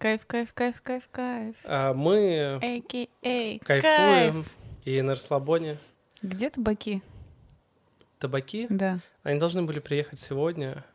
[0.00, 1.54] Кайф, кайф, кайф, кайф, кайф.
[1.64, 4.56] А, Мы кайфуем кайф.
[4.86, 5.76] и на расслабоне.
[6.22, 7.02] Где табаки?
[8.18, 9.00] Табаки, Да.
[9.24, 10.86] они должны были приехать сегодня,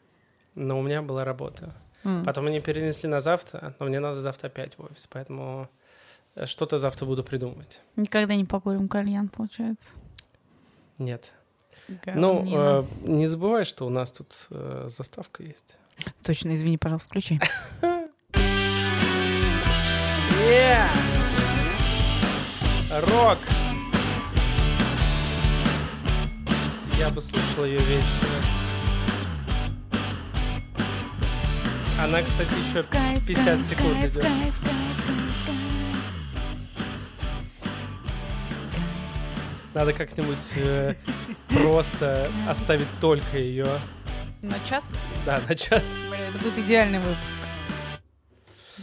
[0.55, 1.75] но у меня была работа.
[2.03, 2.25] М.
[2.25, 5.69] Потом они перенесли на завтра, но мне надо завтра опять в офис, поэтому
[6.33, 7.81] э, что-то завтра буду придумывать.
[7.95, 9.91] Никогда не покурим кальян, получается.
[10.97, 11.31] Нет.
[12.07, 12.85] Ну, Говнина.
[13.05, 15.77] э, не забывай, что у нас тут э, заставка есть.
[16.23, 17.39] Точно, извини, пожалуйста, включай.
[20.45, 20.87] Yeah!
[22.91, 23.39] Рок!
[26.99, 28.27] Я бы слушал ее вечно.
[31.99, 34.27] Она, кстати, еще В кайф, 50 кайф, секунд идет.
[39.73, 40.93] Надо как-нибудь э,
[41.47, 43.65] просто оставить только ее.
[44.43, 44.91] На час?
[45.25, 45.87] Да, на час.
[46.07, 47.37] Бля, это будет идеальный выпуск.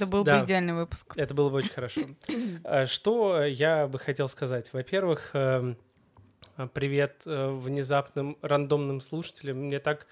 [0.03, 0.41] Это был Да.
[0.41, 1.13] бы идеальный выпуск.
[1.17, 2.01] Это было бы очень хорошо.
[2.65, 4.73] А, Что я бы хотел сказать?
[4.73, 5.77] Во-первых, эм,
[6.75, 9.59] привет э, внезапным рандомным слушателям.
[9.59, 10.09] Мне так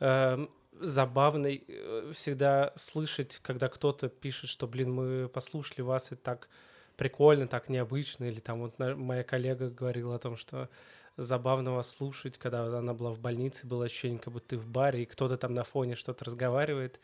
[0.00, 6.50] эм, забавно э, всегда слышать, когда кто-то пишет, что, блин, мы послушали вас, и так
[6.96, 8.24] прикольно, так необычно.
[8.24, 10.68] Или там вот моя коллега говорила о том, что
[11.16, 15.02] забавно вас слушать, когда она была в больнице, было ощущение, как будто ты в баре,
[15.02, 17.00] и кто-то там на фоне что-то разговаривает,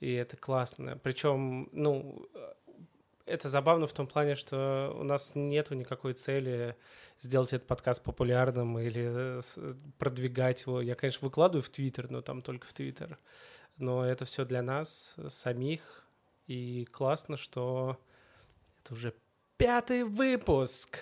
[0.00, 0.98] и это классно.
[1.02, 2.52] Причем, ну, э,
[3.26, 6.74] это забавно в том плане, что у нас нету никакой цели
[7.18, 9.58] сделать этот подкаст популярным или э, с-
[9.98, 10.80] продвигать его.
[10.80, 13.18] Я, конечно, выкладываю в Твиттер, но там только в Твиттер.
[13.76, 16.06] Но это все для нас э, самих.
[16.46, 17.96] И классно, что
[18.82, 19.14] это уже
[19.56, 20.98] пятый выпуск.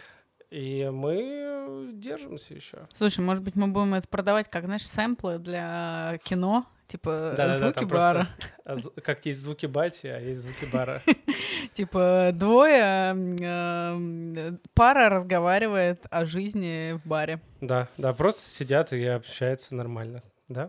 [0.51, 2.87] И мы держимся еще.
[2.95, 7.85] Слушай, может быть, мы будем это продавать как, знаешь, сэмплы для кино, типа Да-да-да, звуки
[7.87, 8.29] просто- бара.
[8.65, 11.01] А з- Как есть звуки бати, а есть звуки бара.
[11.75, 17.41] Типа двое, м, м, пара разговаривает о жизни в баре.
[17.61, 20.21] Да, да, просто сидят и общаются нормально.
[20.49, 20.69] Да?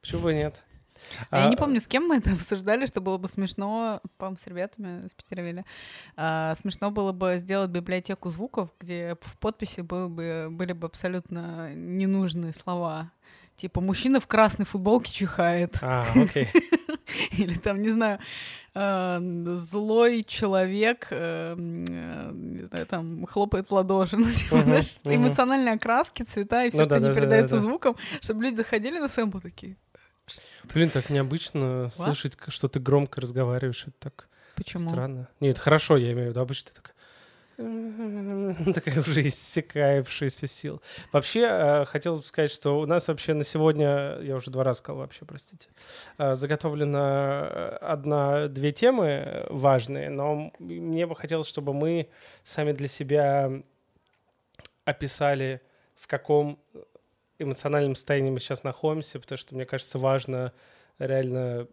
[0.00, 0.64] Почему бы нет?
[1.30, 4.36] А я А, не помню, с кем мы это обсуждали, что было бы смешно, по-моему,
[4.36, 5.64] с ребятами с Питеровиля.
[6.16, 11.72] А, смешно было бы сделать библиотеку звуков, где в подписи был бы, были бы абсолютно
[11.74, 13.12] ненужные слова.
[13.58, 15.78] Типа «мужчина в красной футболке чихает».
[15.82, 16.46] А, окей.
[17.32, 18.20] Или там, не знаю,
[18.72, 19.18] э,
[19.56, 24.16] злой человек, э, э, не знаю, там, хлопает в ладоши.
[24.18, 27.56] Ну, типа, знаешь, эмоциональные окраски, цвета и все, Ну что да, не да, да, передается
[27.56, 27.68] да, да.
[27.68, 29.76] звуком, чтобы люди заходили на сэмпл такие.
[30.72, 33.82] Блин, так необычно слышать, что ты громко разговариваешь.
[33.88, 34.88] Это так Почему?
[34.88, 35.28] странно.
[35.40, 36.40] Нет, хорошо, я имею в виду.
[36.40, 36.94] Обычно ты такая...
[38.74, 40.80] Такая уже иссякающаяся сил.
[41.10, 44.78] Вообще, э, хотелось бы сказать, что у нас вообще на сегодня, я уже два раза
[44.78, 45.68] сказал вообще, простите,
[46.18, 52.08] э, заготовлено э, одна-две темы важные, но мне бы хотелось, чтобы мы
[52.44, 53.50] сами для себя
[54.84, 55.60] описали,
[55.96, 56.60] в каком
[57.40, 60.52] эмоциональном состоянии мы сейчас находимся, потому что, мне кажется, важно
[61.00, 61.66] реально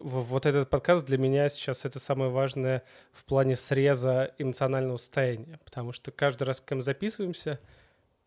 [0.00, 2.82] вот этот подкаст для меня сейчас это самое важное
[3.12, 7.58] в плане среза эмоционального состояния, потому что каждый раз, когда мы записываемся,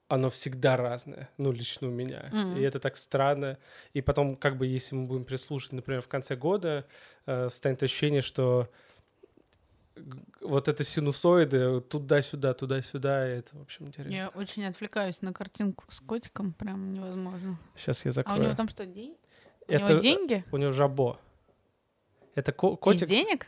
[0.08, 2.30] оно всегда разное, ну, лично у меня.
[2.32, 2.58] Мгм.
[2.58, 3.58] И это так странно.
[3.94, 6.86] И потом, как бы, если мы будем прислушать, например, в конце года,
[7.26, 8.70] э, станет ощущение, что
[10.42, 14.14] вот это синусоиды туда-сюда, туда-сюда, и это, в общем, интересно.
[14.14, 17.60] Я очень отвлекаюсь на картинку с котиком, прям невозможно.
[17.76, 18.44] Сейчас я А у закрою.
[18.44, 19.18] него там что, деньги?
[19.68, 20.46] У это, него деньги?
[20.52, 21.20] У него жабо.
[22.38, 23.04] Это ко- котик...
[23.04, 23.48] Из денег?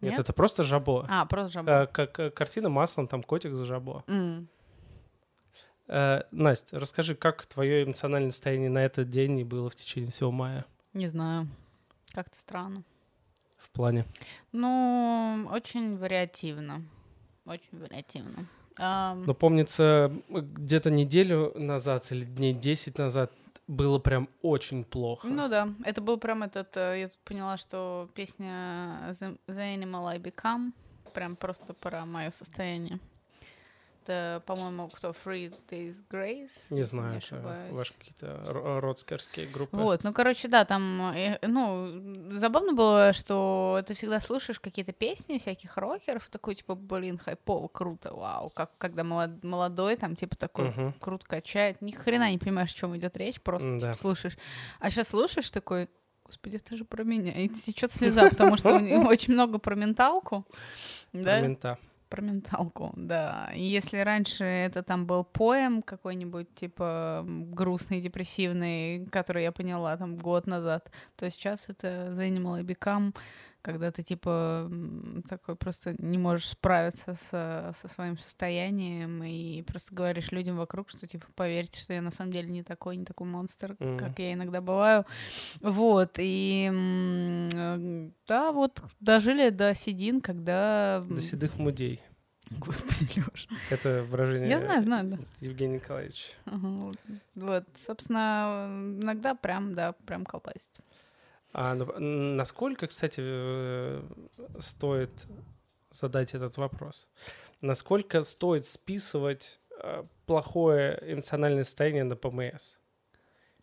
[0.00, 0.18] Нет, Нет?
[0.18, 1.06] это просто жабо.
[1.08, 1.70] А, просто жаба.
[1.82, 4.02] Э, как э, картина маслом, там котик за жабо.
[4.08, 4.48] М.
[5.86, 10.32] Э, Настя, расскажи, как твое эмоциональное состояние на этот день и было в течение всего
[10.32, 11.46] мая Не знаю.
[12.12, 12.82] Как-то странно.
[13.58, 14.04] в плане?
[14.50, 16.82] Ну, очень вариативно.
[17.46, 18.46] Очень вариативно.
[18.76, 23.32] Ам, Но помнится, где-то неделю назад или дней 10 назад
[23.66, 25.26] было прям очень плохо.
[25.26, 30.06] Ну да, это был прям этот, э, я тут поняла, что песня The, The Animal
[30.08, 30.72] I Become
[31.12, 32.98] прям просто про мое состояние.
[34.04, 36.50] Это, по-моему, кто Three Days Grace?
[36.70, 37.72] Не знаю, ошибаюсь.
[37.72, 39.76] ваши какие-то ро- родскерские группы.
[39.78, 45.38] Вот, ну, короче, да, там, э, ну, забавно было, что ты всегда слушаешь какие-то песни
[45.38, 50.68] всяких рокеров, такой, типа, блин, хайпово, круто, вау, как когда молод- молодой, там, типа, такой,
[50.68, 50.92] Мгм.
[51.00, 53.94] круто качает, ни хрена не понимаешь, о чем идет речь, просто, типа, да.
[53.94, 54.36] слушаешь.
[54.80, 55.88] А сейчас слушаешь такой,
[56.26, 59.74] господи, это же про меня, и течет слеза, потому что у него очень много про
[59.74, 60.44] менталку,
[61.14, 61.78] да, Про мента.
[62.14, 63.50] Про менталку, да.
[63.54, 70.16] И если раньше это там был поэм какой-нибудь, типа грустный, депрессивный, который я поняла там
[70.16, 73.14] год назад, то сейчас это The Animal Become,
[73.64, 74.70] когда ты, типа,
[75.26, 81.06] такой просто не можешь справиться со, со своим состоянием и просто говоришь людям вокруг, что,
[81.06, 83.98] типа, поверьте, что я на самом деле не такой, не такой монстр, Мгм.
[83.98, 85.06] как я иногда бываю.
[85.60, 91.02] Вот, и э, да, вот дожили до седин, когда...
[91.08, 92.02] До седых мудей.
[92.50, 93.48] Господи, Лёш.
[93.70, 95.18] Это выражение Я знаю, знаю, да.
[95.40, 96.32] Евгения Николаевича.
[96.44, 96.96] Ага, вот.
[97.34, 98.68] Вот, собственно,
[99.00, 100.68] иногда прям, да, прям колбасит.
[101.56, 104.02] А ну, насколько, кстати, э,
[104.58, 105.26] стоит
[105.90, 107.06] задать этот вопрос?
[107.60, 112.78] Насколько стоит списывать э, плохое эмоциональное состояние на ПМС?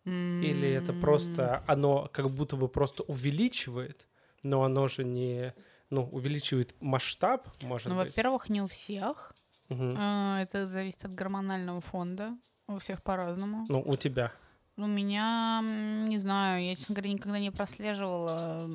[0.06, 4.08] Или это просто оно как будто бы просто увеличивает,
[4.42, 5.54] но оно же не,
[5.92, 8.08] ну, увеличивает масштаб, может Ну, быть?
[8.08, 9.34] во-первых, не у всех.
[9.70, 12.36] А, Это зависит от гормонального фонда.
[12.68, 13.66] У всех по-разному.
[13.68, 14.32] Ну, у тебя.
[14.78, 15.62] У меня,
[16.08, 18.68] не знаю, я, честно говоря, никогда не прослеживала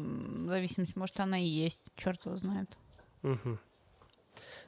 [0.46, 0.94] зависимость.
[0.94, 2.76] Может, она и есть, черт его знает.
[3.22, 3.58] Мгм.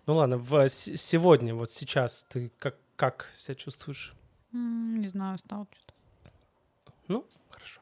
[0.06, 4.14] Ну ладно, в, сегодня, вот сейчас ты как, как себя чувствуешь?
[4.52, 7.22] Не знаю, стало что-то.
[7.50, 7.80] Хорошо.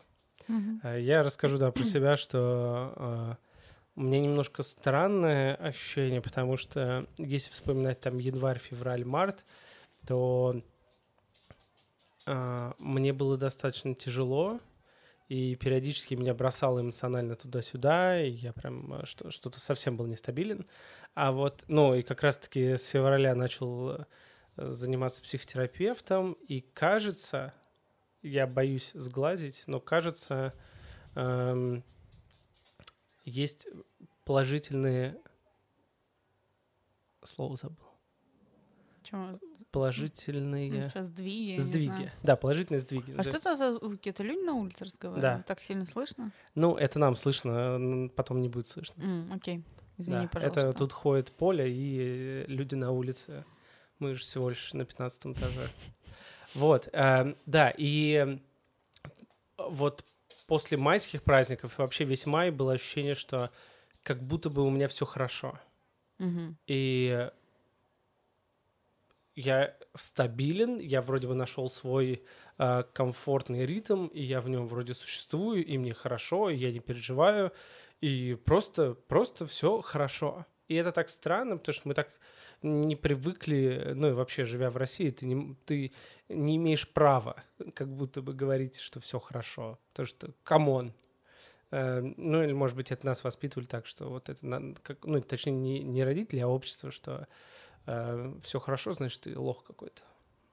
[0.49, 0.81] Мгм.
[0.82, 3.34] Э, Я расскажу, да, про себя, что э,
[3.94, 9.44] у меня немножко странное ощущение, потому что если вспоминать там январь, февраль, март,
[10.06, 10.60] то
[12.26, 14.61] мне было достаточно тяжело,
[15.28, 20.67] и периодически меня бросало эмоционально туда-сюда, и я прям что- что-то совсем был нестабилен.
[21.14, 24.05] А вот, ну, и как раз-таки с февраля начал э,
[24.56, 27.55] заниматься психотерапевтом, и кажется,
[28.23, 30.55] я боюсь сглазить, но кажется,
[31.14, 31.84] эм,
[33.25, 33.69] есть
[34.25, 35.20] положительные...
[37.25, 37.87] Слово забыл.
[39.76, 42.11] Положительные сейчас сдвиги, сдвиги.
[42.23, 43.14] Да, положительные сдвиги.
[43.19, 44.08] А что это за звуки?
[44.08, 45.40] Это люди на улице разговаривают?
[45.40, 45.44] Да.
[45.46, 46.32] Так сильно слышно?
[46.55, 49.02] Ну, это нам слышно, потом не будет слышно.
[49.02, 49.62] М, окей.
[49.99, 50.61] Извини, Да, пожалуйста.
[50.69, 53.44] Это тут ходит поле и э, люди на улице.
[53.99, 55.69] Мы же всего лишь на 15 этаже.
[56.55, 58.43] Вот, эм, да, и эм,
[59.58, 60.06] вот
[60.46, 63.50] после майских праздников вообще весь май было ощущение, что
[64.02, 65.58] как будто бы у меня все хорошо.
[66.19, 66.56] Мгм.
[66.67, 67.31] И
[69.37, 72.25] я стабилен, я вроде бы нашел свой
[72.59, 76.81] э, комфортный ритм, и я в нем вроде существую, и мне хорошо, и я не
[76.81, 77.53] переживаю,
[78.00, 80.47] и просто, просто все хорошо.
[80.69, 82.09] И это так странно, потому что мы так
[82.62, 85.93] не привыкли, ну и вообще, живя в России, ты не, ты
[86.29, 87.44] не имеешь права
[87.75, 89.79] как будто бы говорить, что все хорошо.
[89.93, 90.93] Потому что, come on,
[91.71, 95.81] Э, ну, или, может быть, это нас воспитывали так, что вот это, ну, точнее, не,
[95.81, 97.27] не родители, а общество, что
[98.43, 100.03] все хорошо, значит, ты лох какой-то.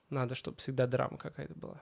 [0.09, 1.81] Надо, чтобы всегда драма какая-то была.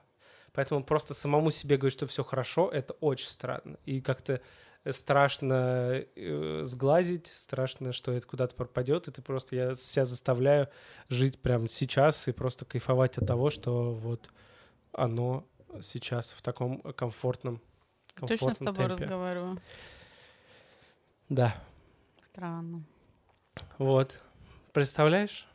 [0.54, 3.78] Поэтому просто самому себе говорить, что все хорошо, это очень странно.
[3.86, 4.42] И как-то
[4.90, 10.70] страшно э, сглазить, страшно, что это куда-то пропадет, и ты просто, я себя заставляю
[11.08, 14.30] жить прямо сейчас и просто кайфовать от того, что вот
[14.92, 15.48] оно
[15.82, 17.62] сейчас в таком комфортном,
[18.16, 19.04] Точно с комфортном тобой темпе.
[19.04, 19.58] разговариваю.
[21.30, 21.56] Да,
[22.32, 22.84] Странно.
[23.78, 24.20] вот.
[24.74, 25.48] Представляешь?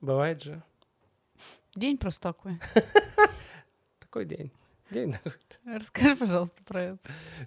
[0.00, 0.62] Бывает же.
[1.74, 2.58] День просто такой.
[3.98, 4.50] Такой день.
[4.90, 5.14] День.
[5.64, 6.98] Расскажи, пожалуйста, про это.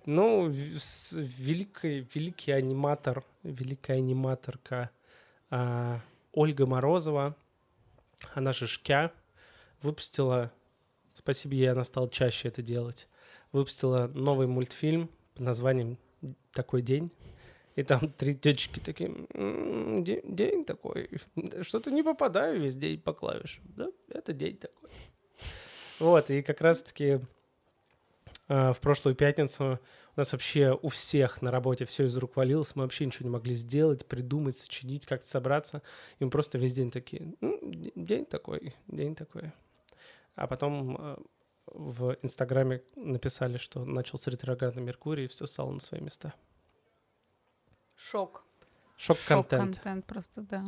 [0.05, 4.89] Ну, великий, великий аниматор, великая аниматорка
[5.49, 5.99] а,
[6.31, 7.35] Ольга Морозова,
[8.33, 9.11] она же Шкя,
[9.81, 10.51] выпустила,
[11.13, 13.09] спасибо ей, она стала чаще это делать,
[13.51, 15.97] выпустила новый мультфильм под названием
[16.51, 17.11] «Такой день».
[17.75, 21.09] И там три течки такие, «М, день, день такой,
[21.61, 23.63] что-то не попадаю весь день по клавишам.
[23.75, 24.89] Да, это день такой.
[25.99, 27.21] Вот, и как раз-таки
[28.47, 29.79] а, в прошлую пятницу
[30.15, 33.31] у нас вообще у всех на работе все из рук валилось, мы вообще ничего не
[33.31, 35.81] могли сделать, придумать, сочинить, как-то собраться.
[36.19, 37.59] И мы просто весь день такие, «Ну,
[37.95, 39.51] день такой, день такой.
[40.35, 41.17] А потом э,
[41.67, 46.33] в Инстаграме написали, что начался ретроградный Меркурий, и все стало на свои места.
[47.95, 48.43] Шок.
[48.97, 49.75] Шок-контент.
[49.75, 50.63] Шок-контент просто, да.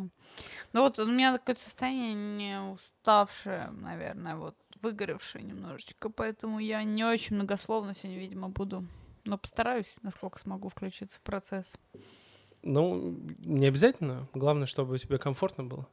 [0.73, 7.03] Ну вот у меня такое состояние не уставшее, наверное, вот выгоревшее немножечко, поэтому я не
[7.05, 8.85] очень многословно сегодня, видимо, буду.
[9.23, 11.71] Но постараюсь, насколько смогу включиться в процесс.
[12.61, 14.27] Ну, не обязательно.
[14.33, 15.87] Главное, чтобы тебе комфортно было.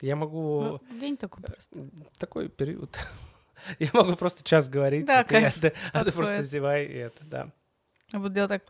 [0.00, 0.80] Я могу...
[0.88, 1.88] Ну, день такой просто.
[2.18, 2.98] Такой период.
[3.80, 6.94] Я могу просто час говорить, Да, а ты, а ты- а ты просто зевай, и
[6.94, 7.50] это, да.
[8.12, 8.62] Я буду делать так,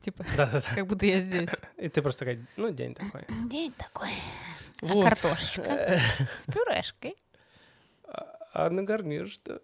[0.00, 0.74] типа, Да-да-да.
[0.74, 1.50] как будто я здесь.
[1.76, 3.24] И ты просто такая, ну, день такой.
[3.48, 4.10] День такой.
[4.80, 5.04] Вот.
[5.04, 5.98] Картошечка Э,
[6.38, 7.16] с пюрешкой.
[8.04, 9.60] А а на гарнир что?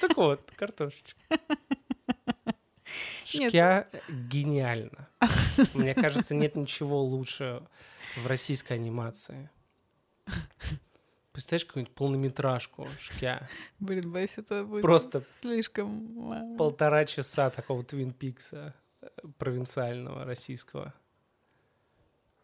[0.00, 1.20] Так вот, картошечка.
[3.24, 5.08] Шкя гениально.
[5.74, 7.62] Мне кажется, нет ничего лучше
[8.16, 9.50] в российской анимации.
[11.32, 13.48] Представляешь, какую-нибудь полнометражку Шкя?
[13.78, 16.56] Блин, боюсь, это будет Просто слишком...
[16.56, 19.06] Полтора часа такого Твин Пикса э,
[19.38, 20.92] провинциального, российского.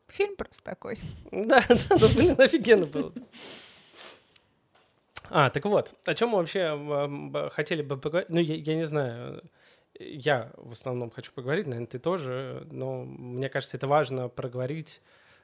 [0.09, 1.01] Фильм просто такой.
[1.33, 3.13] Да, да, ну, блин, офигенно было.
[5.31, 8.31] А, так вот, о чем мы вообще хотели бы поговорить?
[8.31, 9.43] Ну, я, я не знаю,
[9.99, 15.03] я в основном хочу поговорить, наверное, ты тоже, но мне кажется, это важно проговорить,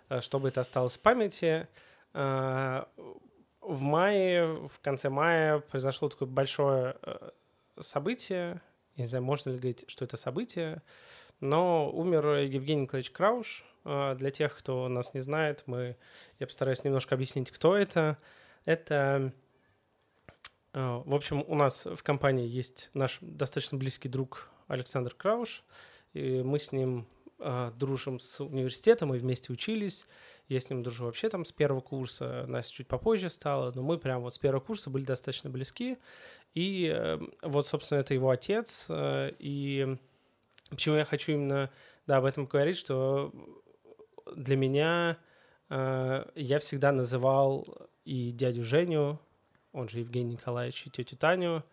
[0.08, 1.66] э, чтобы это осталось в памяти.
[3.62, 7.30] В мае, в конце мая произошло такое большое э,
[7.80, 8.60] событие.
[8.96, 10.82] Не знаю, можно ли говорить, что это событие,
[11.40, 13.64] но умер Евгений Николаевич Крауш.
[13.84, 15.96] А, для тех, кто нас не знает, мы,
[16.38, 18.18] я постараюсь немножко объяснить, кто это.
[18.64, 19.32] Это,
[20.72, 25.64] а, в общем, у нас в компании есть наш достаточно близкий друг Александр Крауш,
[26.12, 27.06] и мы с ним
[27.76, 30.06] дружим с университетом, мы вместе учились.
[30.48, 33.98] Я с ним дружу вообще там с первого курса, Настя чуть попозже стала, но мы
[33.98, 35.98] прям вот с первого курса были достаточно близки.
[36.54, 38.88] И э, вот, собственно, это его отец.
[38.90, 39.96] Э, и
[40.68, 41.70] почему я хочу именно
[42.06, 43.32] да, об этом говорить, что
[44.36, 45.16] для меня
[45.70, 49.18] э, я всегда называл и дядю Женю,
[49.72, 51.64] он же Евгений Николаевич, и тетю Таню,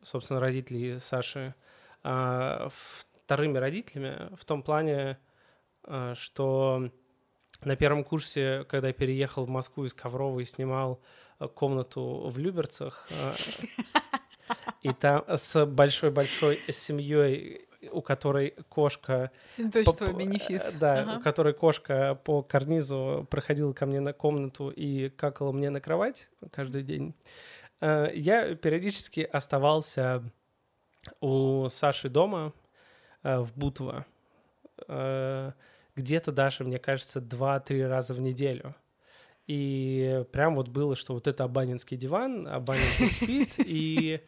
[0.00, 1.54] собственно, родителей Саши,
[3.32, 5.18] вторыми родителями в том плане,
[6.14, 6.90] что
[7.64, 11.00] на первом курсе, когда я переехал в Москву из Коврова и снимал
[11.38, 13.32] э, комнату в Люберцах, э,
[14.82, 19.30] и там с большой-большой семьей, у которой кошка...
[19.48, 20.74] Синточество бенефис.
[20.74, 21.18] Да, ага.
[21.18, 26.28] у которой кошка по карнизу проходила ко мне на комнату и какала мне на кровать
[26.50, 27.14] каждый день.
[27.80, 30.22] Э, я периодически оставался
[31.20, 32.52] у Саши дома
[33.22, 34.06] в Бутово
[35.96, 38.74] где-то даже, мне кажется, два-три раза в неделю.
[39.46, 44.20] И прям вот было, что вот это абанинский диван, абанин спит, и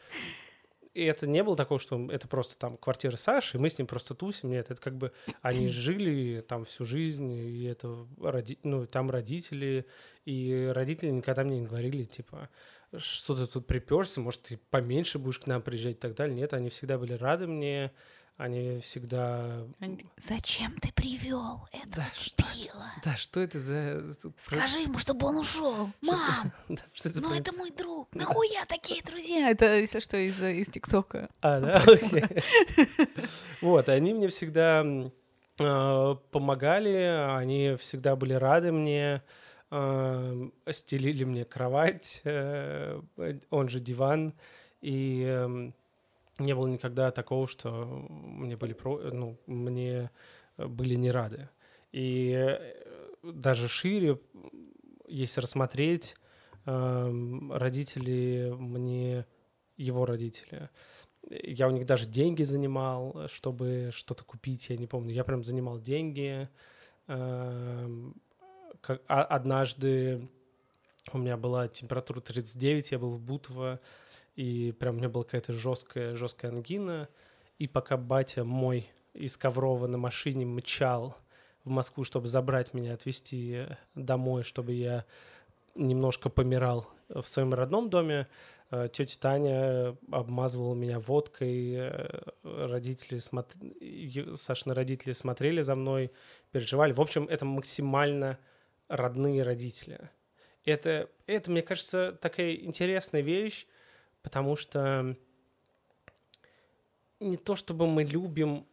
[0.93, 3.89] и это не было такого, что это просто там квартира Саши, и мы с ним
[3.89, 4.51] просто тусим.
[4.51, 5.11] Нет, это как бы
[5.43, 8.61] они жили там всю жизнь, и это роди...
[8.63, 9.87] ну, там родители,
[10.25, 12.49] и родители никогда мне не говорили, типа,
[12.97, 16.37] что ты тут приперся, может, ты поменьше будешь к нам приезжать и так далее.
[16.37, 17.91] Нет, они всегда были рады мне,
[18.37, 19.65] они всегда...
[19.79, 20.05] Они...
[20.17, 22.91] Зачем ты привел этого да, дебила?
[22.99, 24.15] Что, да, что это за...
[24.39, 25.91] Скажи ему, чтобы он ушел.
[26.01, 28.13] Мам, да, что это ну это мой друг.
[28.15, 29.51] Нахуя такие друзья?
[29.51, 31.29] Это, если что, из, из ТикТока.
[31.41, 31.77] А, да?
[31.87, 32.25] Окей.
[33.61, 34.85] Вот, они мне всегда
[35.61, 39.23] а, помогали, они всегда были рады мне,
[39.71, 43.01] а, стелили мне кровать, э,
[43.51, 44.35] он же диван,
[44.81, 45.75] и эм,
[46.39, 50.11] не было никогда такого, что мне были, про, ну, мне
[50.57, 51.49] были не рады.
[51.93, 52.75] И э,
[53.23, 54.21] даже шире,
[55.07, 56.17] если рассмотреть,
[56.67, 59.27] эм, родители мне,
[59.77, 60.71] его родители,
[61.31, 65.15] я у них даже деньги занимал, чтобы что-то купить, я не помню.
[65.15, 66.49] Я прям занимал деньги.
[67.07, 68.15] Эм,
[69.07, 70.29] а, однажды
[71.13, 73.81] у меня была температура 39, я был в Бутово,
[74.37, 77.09] и прям у меня была какая-то жесткая, жесткая ангина,
[77.59, 81.17] и пока батя мой из Коврова на машине мчал
[81.65, 85.05] в Москву, чтобы забрать меня, отвезти домой, чтобы я
[85.75, 88.29] немножко помирал в своем родном доме,
[88.71, 93.57] э, тетя Таня обмазывала меня водкой, э, родители смотр...
[94.35, 96.11] Сашины родители смотрели за мной,
[96.51, 96.93] переживали.
[96.93, 98.39] В общем, это максимально
[98.89, 100.11] родные родители.
[100.65, 103.67] Это, это, мне кажется, такая интересная вещь,
[104.25, 105.17] потому что
[107.21, 108.67] не то чтобы мы любим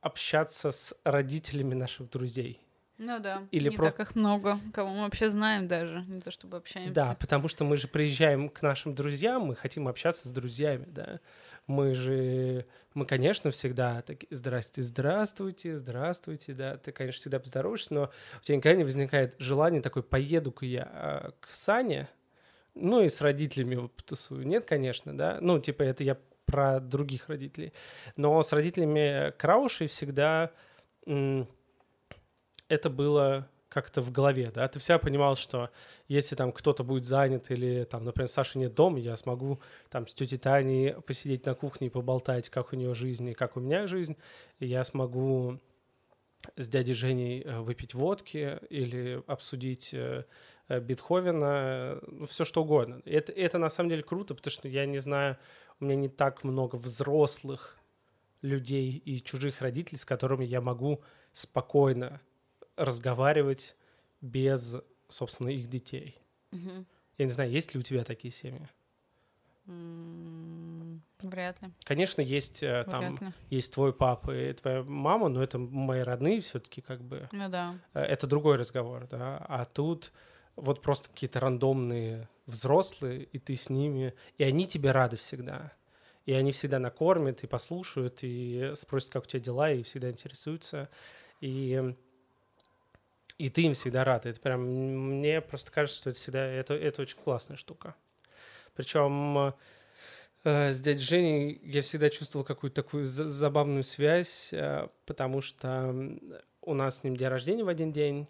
[0.00, 2.60] общаться с родителями наших друзей.
[2.98, 3.90] Ну да, Или не про...
[3.90, 6.94] так их много, кого мы вообще знаем даже, не то чтобы общаемся.
[6.94, 11.20] Да, потому что мы же приезжаем к нашим друзьям, мы хотим общаться с друзьями, да.
[11.66, 18.10] Мы же, мы, конечно, всегда такие, здрасте, здравствуйте, здравствуйте, да, ты, конечно, всегда поздороваешься, но
[18.40, 22.08] у тебя никогда не возникает желание такой, поеду-ка я а, к Сане,
[22.76, 24.46] ну и с родителями потусую.
[24.46, 25.38] Нет, конечно, да.
[25.40, 27.72] Ну, типа, это я про других родителей.
[28.16, 30.52] Но с родителями Краушей всегда
[31.04, 35.70] это было как-то в голове, да, ты всегда понимал, что
[36.08, 40.14] если там кто-то будет занят или там, например, Саша нет дома, я смогу там с
[40.14, 43.86] тетей Таней посидеть на кухне и поболтать, как у нее жизнь и как у меня
[43.86, 44.16] жизнь,
[44.60, 45.60] и я смогу
[46.56, 50.24] с дядей Женей э, выпить водки или обсудить э,
[50.68, 53.00] Э, Бетховена, ну, все что угодно.
[53.04, 55.38] Это, это на самом деле круто, потому что я не знаю,
[55.80, 57.78] у меня не так много взрослых
[58.42, 62.20] людей и чужих родителей, с которыми я могу спокойно
[62.76, 63.76] разговаривать
[64.20, 64.76] без,
[65.08, 66.18] собственно, их детей.
[66.50, 66.86] Мгм.
[67.18, 68.68] Я не знаю, есть ли у тебя такие семьи?
[69.66, 70.65] М,
[71.28, 71.68] Вряд ли.
[71.84, 73.32] Конечно, есть э, там Вряд ли.
[73.50, 77.28] есть твой папа и твоя мама, но это мои родные все-таки как бы.
[77.32, 77.74] Ну да.
[77.94, 79.44] Э, Это другой разговор, да.
[79.48, 80.12] А тут
[80.56, 85.72] вот просто какие-то рандомные взрослые, и ты с ними, и они тебе рады всегда.
[86.24, 90.88] И они всегда накормят, и послушают, и спросят, как у тебя дела, и всегда интересуются.
[91.40, 91.94] И,
[93.38, 94.26] и ты им всегда рад.
[94.26, 97.94] Это прям, мне просто кажется, что это всегда, это, это очень классная штука.
[98.74, 99.54] Причем
[100.50, 105.94] с дядей Женей я всегда чувствовал какую-то такую за- забавную связь, э, потому что
[106.62, 108.26] у нас с ним день рождения в один день.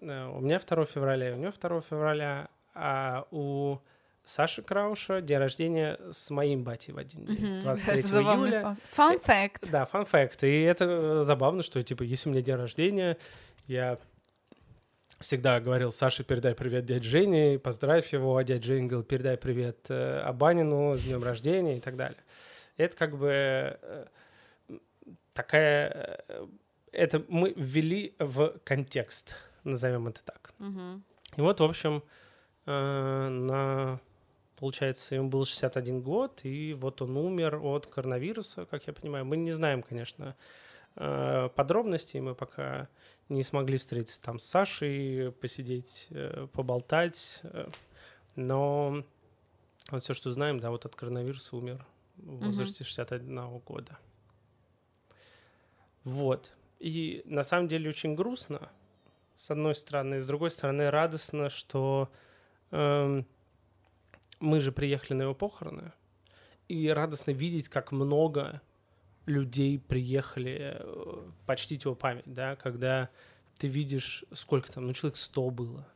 [0.00, 3.78] Э, У меня 2 февраля, у него 2 февраля, а у
[4.22, 7.62] Саши Крауша день рождения с моим батей в один день, Мгм.
[7.62, 8.76] 23 Это июля.
[8.94, 9.22] факт.
[9.24, 9.24] Fun
[9.62, 9.70] fact.
[9.70, 10.44] Да, фан факт.
[10.44, 13.16] И это э, забавно, что, типа, если у меня день рождения,
[13.66, 13.98] я
[15.20, 19.86] всегда говорил, Саше, передай привет дяде Жене, поздравь его, а дядя Женя говорил, передай привет
[19.90, 22.18] э, Абанину с днем рождения и так далее.
[22.76, 24.06] Это как бы э,
[25.34, 26.22] такая...
[26.28, 26.46] э,
[26.92, 30.52] Это мы ввели в контекст, назовем это так.
[30.58, 31.04] Мгм.
[31.36, 32.02] И вот, в общем,
[32.66, 34.00] э, на,
[34.58, 39.24] получается, ему был 61 год, и вот он умер от коронавируса, как я понимаю.
[39.26, 40.34] Мы не знаем, конечно,
[40.94, 42.88] подробностей, мы пока
[43.30, 47.68] не смогли встретиться там с Сашей, посидеть, э, поболтать, э,
[48.36, 49.04] но
[49.90, 53.98] вот все, что знаем, да, вот от коронавируса умер в возрасте 61 года.
[56.04, 56.52] Вот.
[56.78, 58.70] И на самом деле очень грустно,
[59.36, 62.10] с одной стороны, с другой стороны радостно, что
[62.72, 63.26] эм,
[64.38, 65.92] мы же приехали на его похороны,
[66.68, 68.60] и радостно видеть, как много
[69.30, 73.08] людей приехали э, почтить его память, да, когда
[73.58, 75.86] ты видишь, сколько там, ну, человек 100 было,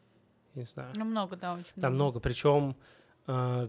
[0.54, 0.92] не знаю.
[0.96, 2.20] Ну, много, да, очень Там много.
[2.20, 2.76] Причем
[3.26, 3.68] э,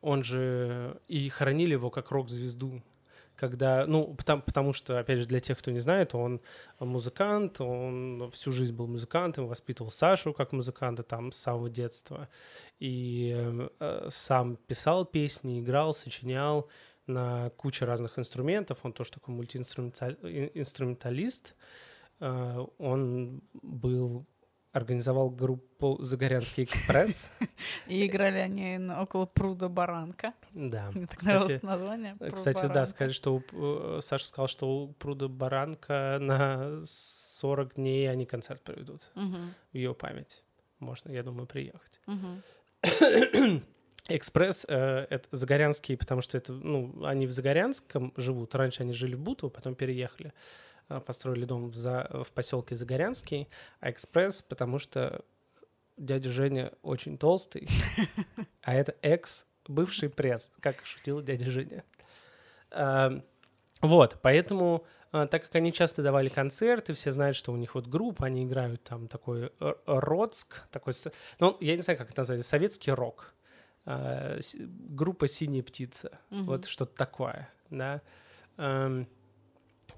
[0.00, 2.82] он же и хоронили его как рок-звезду.
[3.36, 6.40] Когда, ну, потому, потому что, опять же, для тех, кто не знает, он
[6.78, 12.28] музыкант, он всю жизнь был музыкантом, воспитывал Сашу как музыканта там с самого детства.
[12.78, 13.34] И
[13.80, 16.68] э, сам писал песни, играл, сочинял
[17.06, 18.78] на куче разных инструментов.
[18.82, 21.54] Он тоже такой мультиинструменталист.
[22.20, 24.26] Э, он был
[24.74, 27.30] организовал группу «Загорянский экспресс».
[27.86, 30.34] И играли они около пруда Баранка.
[30.52, 30.90] Да.
[30.94, 32.16] Мне так нравилось название.
[32.16, 32.86] «Пруд Кстати, да, Баранка».
[32.86, 39.12] сказать, что э, Саша сказал, что у пруда Баранка на 40 дней они концерт проведут
[39.14, 39.36] в
[39.72, 40.42] ее память.
[40.80, 42.00] Можно, я думаю, приехать.
[44.08, 48.54] Экспресс э, это Загорянский, потому что это, ну, они в Загорянском живут.
[48.54, 50.32] Раньше они жили в Бутово, потом переехали,
[50.90, 53.48] э, построили дом в, за, в поселке Загорянский.
[53.80, 55.24] А Экспресс, потому что
[55.96, 57.66] дядя Женя очень толстый,
[58.62, 61.84] а это экс бывший пресс, как шутил дядя Женя.
[62.70, 63.22] А,
[63.80, 67.86] Вот, поэтому, а, так как они часто давали концерты, все знают, что у них вот
[67.86, 70.92] группа, они играют там такой р- Роцк, такой,
[71.38, 73.34] ну, я не знаю, как это назвать, советский рок.
[73.86, 76.44] С- Группа «Синяя птица», Мгм.
[76.44, 78.00] вот что-то такое, да.
[78.56, 79.06] Эм,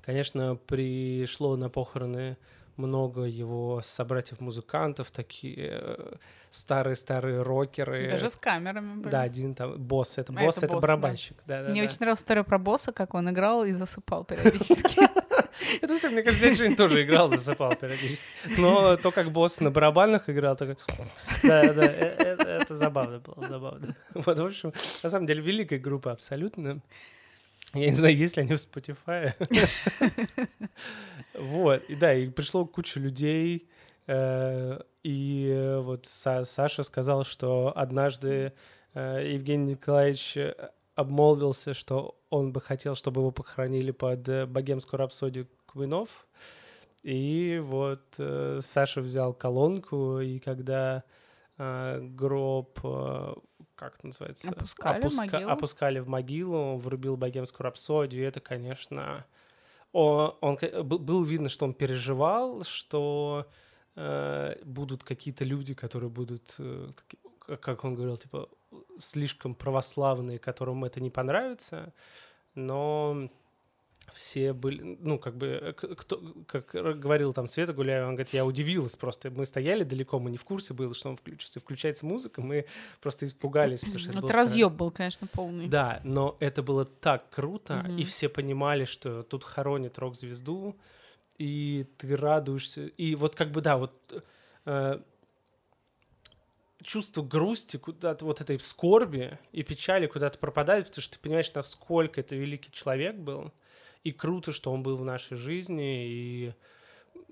[0.02, 2.36] Конечно, пришло на похороны
[2.76, 6.14] много его собратьев-музыкантов, такие э,
[6.50, 8.10] старые-старые рокеры.
[8.10, 9.10] Даже с камерами были.
[9.10, 10.86] Да, один там, босс, это А, босс, это это босс, да.
[10.86, 11.36] барабанщик.
[11.46, 11.88] Да, да, Мне да.
[11.88, 15.00] очень нравилась история про босса, как он играл и засыпал периодически.
[15.80, 18.28] Это все, мне кажется, Женя тоже играл, засыпал периодически.
[18.58, 20.78] Но то, как босс на барабанах играл, то как...
[21.42, 23.96] Да, да, э- э- это забавно было, забавно.
[24.14, 26.80] Вот, в общем, на самом деле, великая группа абсолютно.
[27.76, 29.32] Я не знаю, есть ли они в Spotify.
[31.38, 33.68] Вот, и да, и пришло куча людей,
[34.06, 38.54] э, и вот Са- Саша сказал, что однажды
[38.94, 40.54] э, Евгений Николаевич э,
[40.94, 46.26] обмолвился, что он бы хотел, чтобы его похоронили под богемскую рапсодию Квинов.
[47.02, 48.18] И вот
[48.60, 51.04] Саша взял колонку, и когда
[51.58, 52.80] гроб,
[53.76, 54.48] как это называется?
[54.50, 55.50] Опускали в могилу?
[55.50, 59.24] опускали в могилу, врубил богемскую рапсодию, и это, конечно...
[59.92, 63.46] Он, он был видно, что он переживал, что
[63.94, 66.90] э, будут какие-то люди, которые будут, э,
[67.38, 68.48] как он говорил, типа
[68.98, 71.94] слишком православные, которым это не понравится,
[72.54, 73.30] но
[74.14, 78.44] все были, ну, как бы, э, кто, как говорил там Света Гуляева, он говорит, я
[78.44, 82.40] удивилась просто, мы стояли далеко, мы не в курсе было, что он включится, включается музыка,
[82.40, 82.66] мы
[83.00, 85.68] просто испугались, потому что это, это разъеб был, конечно, полный.
[85.68, 87.98] Да, но это было так круто, угу.
[87.98, 90.76] и все понимали, что тут хоронит рок-звезду,
[91.38, 94.24] и ты радуешься, и вот как бы, да, вот
[94.64, 95.00] э,
[96.82, 102.20] чувство грусти, куда-то вот этой скорби и печали куда-то пропадает, потому что ты понимаешь, насколько
[102.20, 103.52] это великий человек был,
[104.06, 106.52] и круто, что он был в нашей жизни, и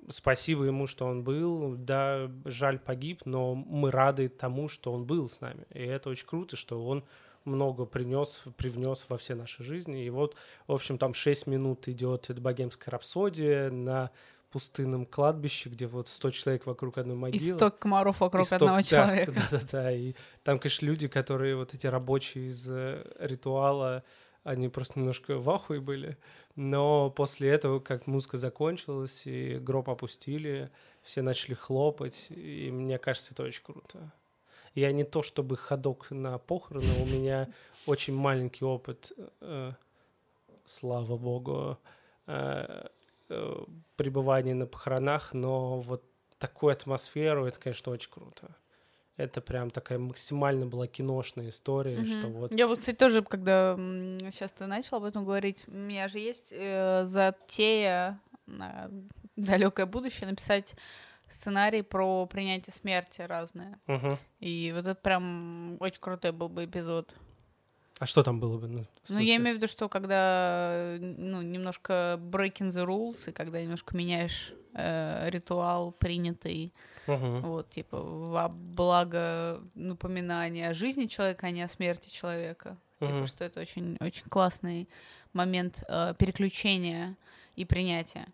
[0.08, 1.76] спасибо ему, что он был.
[1.76, 5.66] Да, жаль, погиб, но мы рады тому, что он был с нами.
[5.72, 7.04] И это очень круто, что он
[7.44, 10.04] много принес, привнес во все наши жизни.
[10.04, 10.34] И вот,
[10.66, 14.10] в общем, там 6 минут идет богемская рапсодия на
[14.50, 17.44] пустынном кладбище, где вот 100 человек вокруг одной могилы.
[17.44, 19.32] И 100 комаров вокруг 100, одного да, человека.
[19.32, 24.02] Да-да-да, и там, конечно, люди, которые вот эти рабочие из э, ритуала,
[24.44, 26.16] они просто немножко в ахуе были.
[26.54, 30.70] Но после этого, как музыка закончилась и гроб опустили,
[31.02, 34.12] все начали хлопать, и мне кажется, это очень круто.
[34.74, 37.48] Я не то чтобы ходок на похороны, у меня
[37.86, 39.72] очень маленький опыт, э,
[40.64, 41.78] слава богу,
[42.26, 42.86] э,
[43.30, 43.64] э,
[43.96, 46.04] пребывания на похоронах, но вот
[46.38, 48.54] такую атмосферу, это, конечно, очень круто
[49.16, 52.18] это прям такая максимально была киношная история, mm-hmm.
[52.18, 52.52] что вот...
[52.52, 53.76] Я вот, кстати, тоже, когда
[54.30, 58.90] сейчас ты начал об этом говорить, у меня же есть э, затея на
[59.36, 60.74] далекое будущее написать
[61.28, 63.78] сценарий про принятие смерти разные.
[63.86, 64.18] Uh-huh.
[64.40, 67.14] И вот это прям очень крутой был бы эпизод.
[67.98, 68.66] А что там было бы?
[68.66, 73.62] Ну, ну, я имею в виду, что когда ну, немножко breaking the rules, и когда
[73.62, 76.74] немножко меняешь э, ритуал принятый,
[77.06, 77.40] uh-huh.
[77.40, 82.76] вот, типа, во благо напоминания о жизни человека, а не о смерти человека.
[83.00, 83.06] Uh-huh.
[83.06, 84.88] Типа, что это очень, очень классный
[85.32, 87.16] момент э, переключения
[87.56, 88.26] и принятия.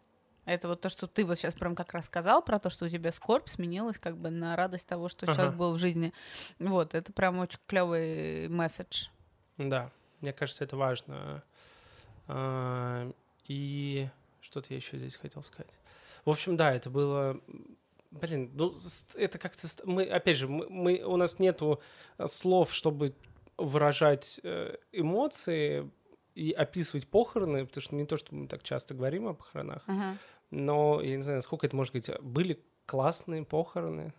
[0.44, 2.88] Это вот то, что ты вот сейчас прям как раз сказал про то, что у
[2.88, 5.34] тебя скорбь сменилась как бы на радость того, что uh-huh.
[5.34, 6.12] человек был в жизни.
[6.58, 9.08] Вот, это прям очень клевый месседж.
[9.58, 11.42] Да, мне кажется, это важно.
[12.26, 13.10] А,
[13.46, 14.08] и
[14.40, 15.72] что-то я еще здесь хотел сказать.
[16.24, 17.40] В общем, да, это было
[18.10, 18.74] Блин, ну
[19.14, 21.80] это как-то мы опять же мы, мы у нас нету
[22.26, 23.14] слов, чтобы
[23.56, 25.90] выражать э, эмоции
[26.34, 30.16] и описывать похороны, потому что не то, что мы так часто говорим о похоронах, uh-huh.
[30.50, 32.10] но я не знаю, сколько это может быть.
[32.20, 34.12] Были классные похороны,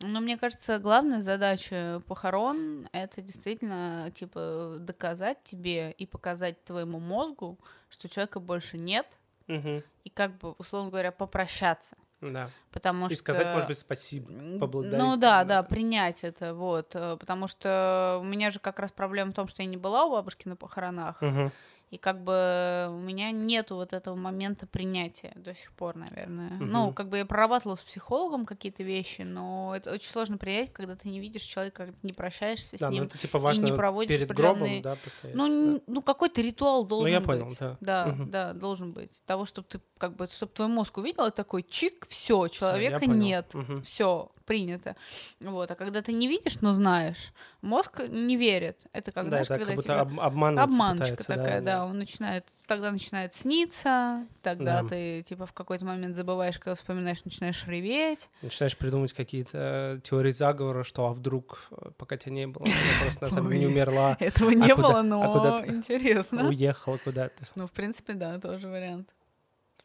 [0.00, 7.58] ну, мне кажется, главная задача похорон— это действительно, типа, доказать тебе и показать твоему мозгу,
[7.88, 9.06] что человека больше нет,
[9.48, 9.82] угу.
[10.02, 11.96] и как бы, условно говоря, попрощаться.
[12.32, 12.50] Да.
[12.72, 13.16] Потому и что...
[13.16, 14.98] сказать, может быть, спасибо, поблагодарить.
[14.98, 16.94] Ну да, да, принять это, вот.
[16.94, 20.04] Э, потому что у меня же как раз проблема в том, что я не была
[20.04, 21.22] у бабушки на похоронах.
[21.22, 21.52] Угу.
[21.94, 26.56] И как бы у меня нету вот этого момента принятия до сих пор, наверное.
[26.56, 26.64] Угу.
[26.64, 30.96] Ну, как бы я прорабатывала с психологом какие-то вещи, но это очень сложно принять, когда
[30.96, 33.04] ты не видишь человека, когда ты не прощаешься да, с ним.
[33.04, 35.46] Ну, это типа важно и не проводишь перед гробом, да, постоянно.
[35.46, 35.82] Ну, да.
[35.86, 37.26] ну какой-то ритуал должен ну, я быть.
[37.26, 37.76] понял, да.
[37.80, 38.24] Да, угу.
[38.24, 39.22] да, должен быть.
[39.24, 43.82] Того, чтобы ты как бы, чтобы твой мозг увидел, такой чик, все, человека нет, угу.
[43.82, 44.96] все, принято.
[45.38, 47.32] Вот, а когда ты не видишь, но знаешь,
[47.64, 48.78] мозг не верит.
[48.92, 50.00] Это как, да, знаешь, это когда как будто тебя...
[50.00, 54.88] об, обманываться обманочка такая, да, да, он начинает, тогда начинает сниться, тогда Да.
[54.88, 58.28] ты типа в какой-то момент забываешь, когда вспоминаешь, начинаешь реветь.
[58.42, 62.74] Начинаешь придумывать какие-то э, теории заговора, что а вдруг, э, пока тебя не было, она
[63.02, 66.48] просто на самом деле не умерла, Этого не куда- было, а но интересно.
[66.48, 67.44] уехала куда-то.
[67.54, 69.14] Ну, в принципе, да, тоже вариант.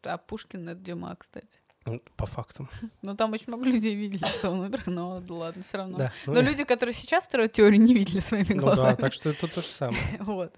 [0.04, 1.60] А Пушкин— это Дюма, кстати.
[1.94, 2.68] Ну, По факту.
[3.02, 5.98] Ну, там очень много людей видели, что он умер, но ладно, все равно.
[5.98, 6.14] Да.
[6.26, 8.90] Но люди, которые сейчас строят теорию, не видели своими Ну глазами.
[8.90, 10.04] да, так что это то же самое.
[10.20, 10.54] Вот.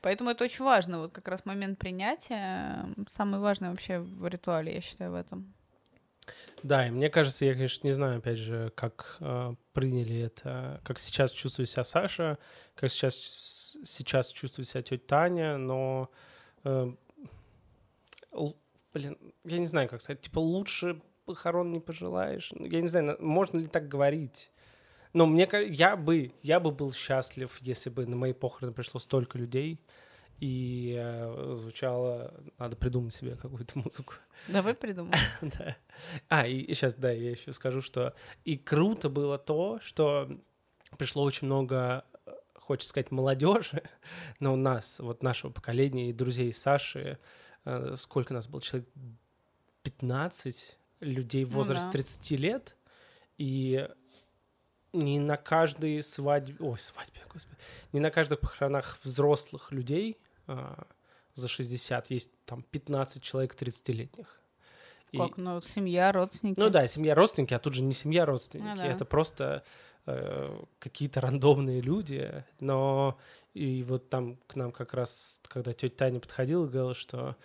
[0.00, 0.98] Поэтому это очень важно.
[0.98, 5.54] Вот как раз момент принятия самый важный вообще в ритуале, я считаю, в этом.
[6.62, 10.98] Да, и мне кажется, я, конечно, не знаю, опять же, как э, приняли это, как
[10.98, 12.38] сейчас чувствует себя Саша,
[12.74, 16.10] как сейчас, сейчас чувствует себя тетя Таня, но,
[16.64, 16.92] э,
[18.92, 22.50] блин, я не знаю, как сказать, типа лучше похорон не пожелаешь.
[22.54, 24.50] Ну, Я не знаю, на- можно ли так говорить.
[25.12, 29.38] Но мне я бы, я бы был счастлив, если бы на мои похороны пришло столько
[29.38, 29.78] людей,
[30.40, 34.14] и э, звучало, надо придумать себе какую-то музыку.
[34.48, 35.14] Давай придумаем.
[35.42, 35.76] Да.
[36.28, 40.28] А, и сейчас, да, я еще скажу, что и круто было то, что
[40.98, 43.82] пришло очень много, э, хочется сказать, молодежи,
[44.40, 47.18] но у нас, вот нашего поколения и друзей Саши,
[47.96, 48.88] сколько нас было, человек
[49.82, 51.92] 15 людей в Ну возрасте да.
[51.92, 52.76] 30 лет,
[53.38, 53.88] и
[54.92, 57.58] не на каждой свадьбе, ой, свадьбе, господи,
[57.92, 60.86] не на каждых похоронах взрослых людей а,
[61.34, 64.40] за 60, есть там 15 человек 30-летних.
[65.12, 65.18] И...
[65.18, 65.36] Как?
[65.36, 66.58] Ну, семья, родственники.
[66.58, 68.68] Ну да, семья, родственники, а тут же не семья, родственники.
[68.68, 68.86] Ну, да.
[68.86, 69.68] Это просто э,
[70.04, 72.44] какие-то рандомные люди.
[72.60, 73.18] Но
[73.54, 77.36] и вот там к нам как раз, когда тетя Таня подходила, говорила, что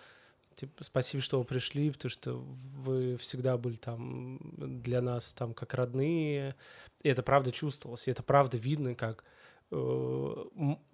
[0.54, 5.74] типа, спасибо, что вы пришли, потому что вы всегда были там для нас там как
[5.74, 6.56] родные.
[7.02, 9.24] И это правда чувствовалось, и это правда видно, как
[9.70, 10.34] э,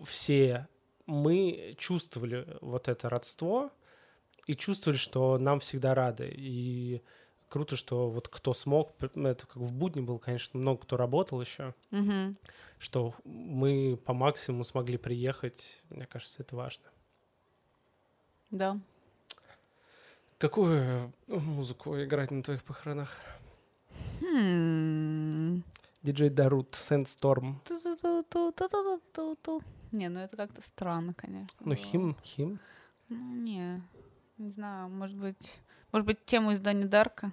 [0.05, 0.69] все
[1.07, 3.71] мы чувствовали вот это родство,
[4.47, 6.33] и чувствовали, что нам всегда рады.
[6.35, 7.03] И
[7.55, 11.41] круто, что вот кто смог, ну, это как в будни был, конечно, много кто работал
[11.41, 12.35] еще, угу.
[12.81, 16.85] что мы по максимуму смогли приехать, мне кажется, это важно.
[18.51, 18.81] Да.
[20.39, 23.21] Какую музыку играть на твоих похоронах?
[24.21, 25.63] Хм.
[26.03, 27.55] Диджей Дарут, Sandstorm.
[29.93, 31.57] Не, ну это как-то странно, конечно.
[31.61, 32.59] Ну, хим, хим.
[33.09, 33.81] Ну, не.
[34.39, 35.61] Не знаю, может быть...
[35.95, 37.31] Может быть, тему из Дани Дарка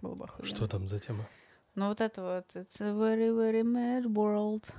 [0.00, 0.46] было бы охуенно.
[0.46, 1.28] Что там за тема?
[1.74, 2.54] Ну, вот это вот.
[2.54, 4.72] It's a very, very mad world.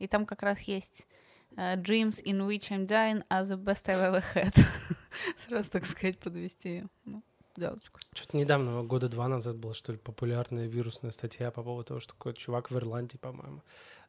[0.00, 1.06] И там как раз есть
[1.52, 4.52] uh, Dreams in which I'm dying are the best I've ever had.
[5.38, 7.22] Сразу, так сказать, подвести ну,
[7.54, 8.00] галочку.
[8.14, 12.14] Что-то недавно, года два назад была, что ли, популярная вирусная статья по поводу того, что
[12.14, 13.62] какой-то чувак в Ирландии, по-моему,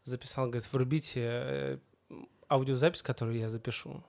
[0.03, 1.77] записал, говорит, врубите э,
[2.49, 4.03] аудиозапись, которую я запишу.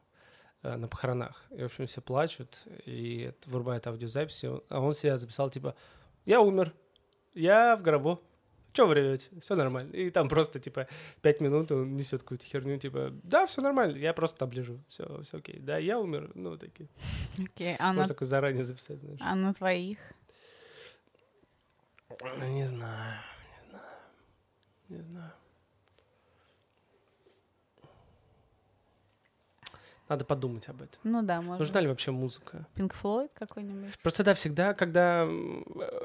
[0.62, 1.44] Э, на похоронах.
[1.51, 5.75] И, в общем, все плачут, и вырубает аудиозапись, а он себя записал, типа,
[6.25, 6.72] я умер,
[7.35, 8.22] я в гробу,
[8.72, 9.29] что вы ревете?
[9.40, 9.92] Все нормально.
[9.92, 10.87] И там просто, типа,
[11.20, 15.22] пять минут он несет какую-то херню, типа, да, все нормально, я просто там лежу, все,
[15.25, 15.59] все окей.
[15.59, 16.88] Да, я умер, ну, такие.
[17.38, 18.09] Окей, а Можно на...
[18.09, 19.18] такое заранее записать, знаешь.
[19.20, 19.98] А на твоих?
[22.38, 23.20] Не знаю,
[23.51, 23.90] не знаю,
[24.88, 25.33] не знаю.
[30.12, 31.01] Надо подумать об этом.
[31.05, 31.59] Ну да, можно.
[31.59, 32.66] Нужна ли вообще музыка?
[32.75, 33.98] Пинк Флойд какой-нибудь?
[34.03, 35.27] Просто да, всегда, когда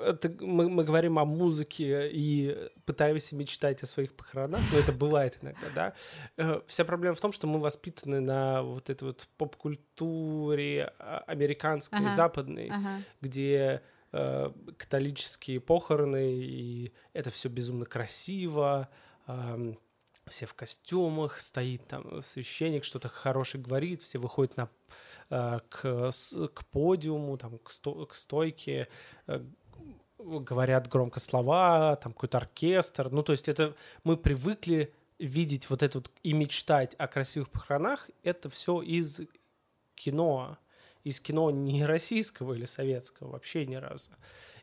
[0.06, 5.40] это, мы, мы говорим о музыке и пытаемся мечтать о своих похоронах, но это бывает
[5.42, 5.94] иногда, да,
[6.38, 12.00] э, вся проблема в том, что мы воспитаны на вот этой вот поп-культуре а, американской,
[12.00, 12.10] ага.
[12.10, 13.02] западной, ага.
[13.20, 13.82] где
[14.14, 18.88] э, католические похороны, и это все безумно красиво,
[19.28, 19.74] э,
[20.28, 24.70] все в костюмах, стоит там священник, что-то хорошее говорит, все выходят на,
[25.30, 26.12] э, к,
[26.54, 28.88] к подиуму, там, к, сто, к стойке,
[29.28, 29.44] э,
[30.20, 33.10] говорят громко слова, там какой-то оркестр.
[33.12, 38.10] Ну, то есть это мы привыкли видеть вот это вот и мечтать о красивых похоронах,
[38.24, 39.22] это все из
[39.96, 40.58] кино,
[41.04, 44.12] из кино не российского или советского, вообще ни разу.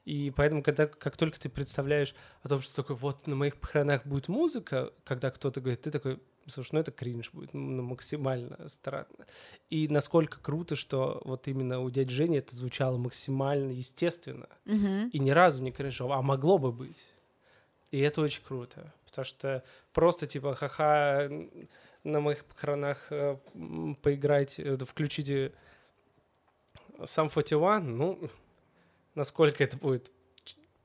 [0.04, 4.06] И поэтому, когда, как только ты представляешь о том, что такое, вот на моих похоронах
[4.06, 9.26] будет музыка, когда кто-то говорит, ты такой, слушай, ну это кринж будет, ну максимально странно.
[9.70, 14.48] И насколько круто, что вот именно у дяди Жени это звучало максимально естественно.
[14.66, 15.10] Mm-hmm.
[15.10, 17.08] И ни разу не кринжово, а могло бы быть.
[17.90, 19.62] И это очень круто, потому что
[19.92, 21.30] просто типа ха-ха
[22.02, 23.38] на моих похоронах э,
[24.02, 25.52] поиграть, э, включите
[27.04, 28.18] сам 41, ну,
[29.14, 30.10] насколько это будет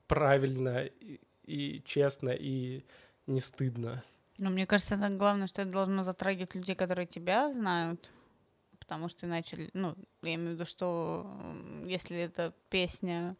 [0.06, 2.84] правильно и, и честно, и
[3.26, 4.02] не стыдно.
[4.38, 8.10] Ну, мне кажется, это главное, что это должно затрагивать людей, которые тебя знают,
[8.78, 11.30] потому что иначе, ну, я имею в виду, что
[11.84, 13.36] если эта песня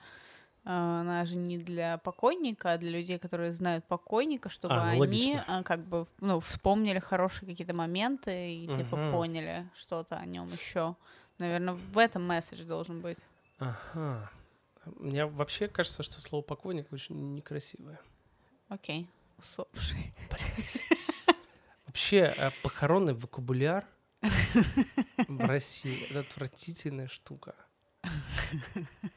[0.64, 4.90] а, она же не для покойника, а для людей, которые знают покойника, чтобы а, ну,
[4.90, 5.62] они логично.
[5.64, 8.76] как бы ну вспомнили хорошие какие-то моменты и угу.
[8.76, 10.96] типа поняли что-то о нем еще.
[11.38, 13.18] Наверное, в этом месседж должен быть.
[13.58, 14.30] Ага.
[14.98, 18.00] Мне вообще кажется, что слово покойник очень некрасивое.
[18.68, 20.12] Окей, усопший.
[21.86, 23.84] Вообще, э, похоронный вокабуляр
[25.28, 27.54] в России— это отвратительная штука.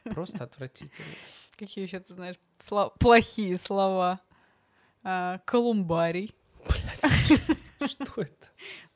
[0.04, 1.16] Просто отвратительная.
[1.56, 4.20] Какие еще ты знаешь сло- плохие слова?
[5.04, 6.34] А, колумбарий.
[6.66, 8.46] Блять, что это?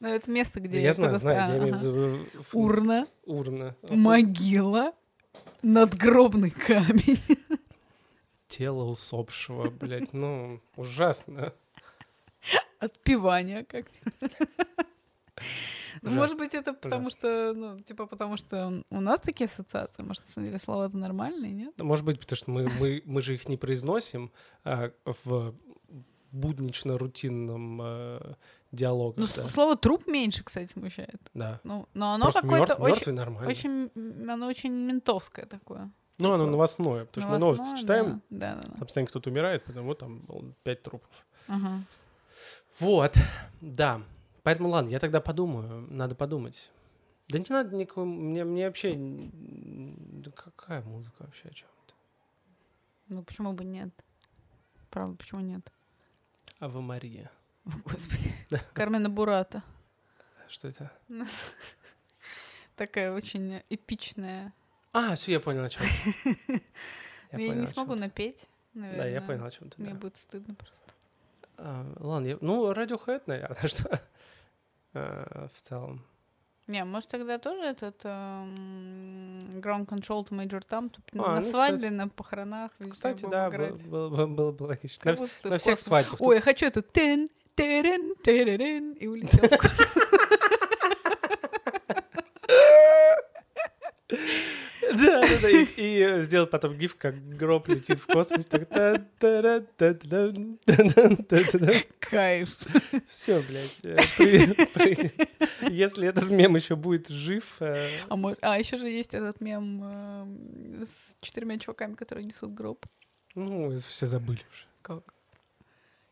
[0.01, 0.83] Ну, это место, где...
[0.83, 2.45] я знаю, знаю, я имею в виду...
[2.53, 3.07] Урна.
[3.25, 3.77] Урна.
[3.83, 4.93] Могила.
[5.63, 7.21] Надгробный камень.
[8.49, 11.53] Тело усопшего, блядь, ну, ужасно.
[12.79, 13.87] Отпевание как
[16.03, 20.03] ну, может быть, это потому что, ну, типа, потому что у нас такие ассоциации.
[20.03, 21.81] Может, на самом деле слова-то нормальные, нет?
[21.81, 24.31] Может быть, потому что мы, мы, мы же их не произносим
[24.65, 25.55] а, в
[26.31, 28.35] буднично-рутинном э,
[28.73, 29.21] диалога.
[29.21, 29.47] Ну, да.
[29.47, 31.21] слово труп меньше, кстати, смущает.
[31.35, 31.61] Да.
[31.65, 33.49] Ну, но оно какое-то очень, нормально.
[33.49, 33.91] очень,
[34.29, 35.91] оно очень ментовское такое.
[36.19, 38.57] Ну, оно новостное, потому что мы новости читаем, да.
[38.57, 38.79] Да, да, да.
[38.79, 40.27] постоянно кто-то умирает, потому там
[40.65, 41.11] пять трупов.
[41.47, 41.83] Ага.
[42.81, 43.17] Вот,
[43.61, 44.03] да.
[44.43, 46.71] Поэтому ладно, я тогда подумаю, надо подумать.
[47.29, 48.05] Да не надо никакой...
[48.07, 48.95] Мне, мне вообще...
[48.97, 51.49] да какая музыка вообще?
[51.49, 51.69] О чем?
[53.09, 53.89] Ну почему бы нет?
[54.91, 55.73] Правда, почему нет?
[56.61, 57.31] Ава Мария.
[57.65, 58.35] О, Господи.
[58.75, 59.63] Кармена Бурата.
[60.49, 60.91] Что это?
[62.77, 64.53] Такая очень эпичная.
[64.93, 65.83] А, все, я понял, о чем.
[67.31, 69.05] Ну, Я, не смогу напеть, наверное.
[69.05, 69.83] Да, я понял, о чем ты.
[69.83, 70.95] Мне будет стыдно просто.
[71.59, 74.01] А, ладно, ну, Radiohead, наверное, что
[74.95, 76.07] а, в целом.
[76.69, 81.77] Не, может тогда тоже этот эм, Ground Control to Major Tom А, на ну, свадьбе,
[81.77, 81.93] кстати.
[81.93, 82.71] на похоронах.
[82.91, 85.17] Кстати, да, было, было, было, было бы логично.
[85.45, 86.21] На, на всех свадьбах.
[86.21, 89.89] Ой, я хочу эту тен, терен, теререн, и улетел в космос.
[94.09, 95.51] Да, да, да.
[95.51, 98.47] И, и, сделать потом гиф, как гроб летит в космос.
[98.47, 98.69] Так
[102.01, 102.49] Кайф.
[103.09, 103.81] Все, блядь.
[103.85, 105.13] э, при- при-
[105.71, 110.87] Если этот мем еще будет жив, э, А, а еще же есть этот мем эм,
[110.89, 112.87] с четырьмя чуваками, которые несут гроб.
[113.35, 114.65] ну, все забыли уже.
[114.81, 115.13] Как?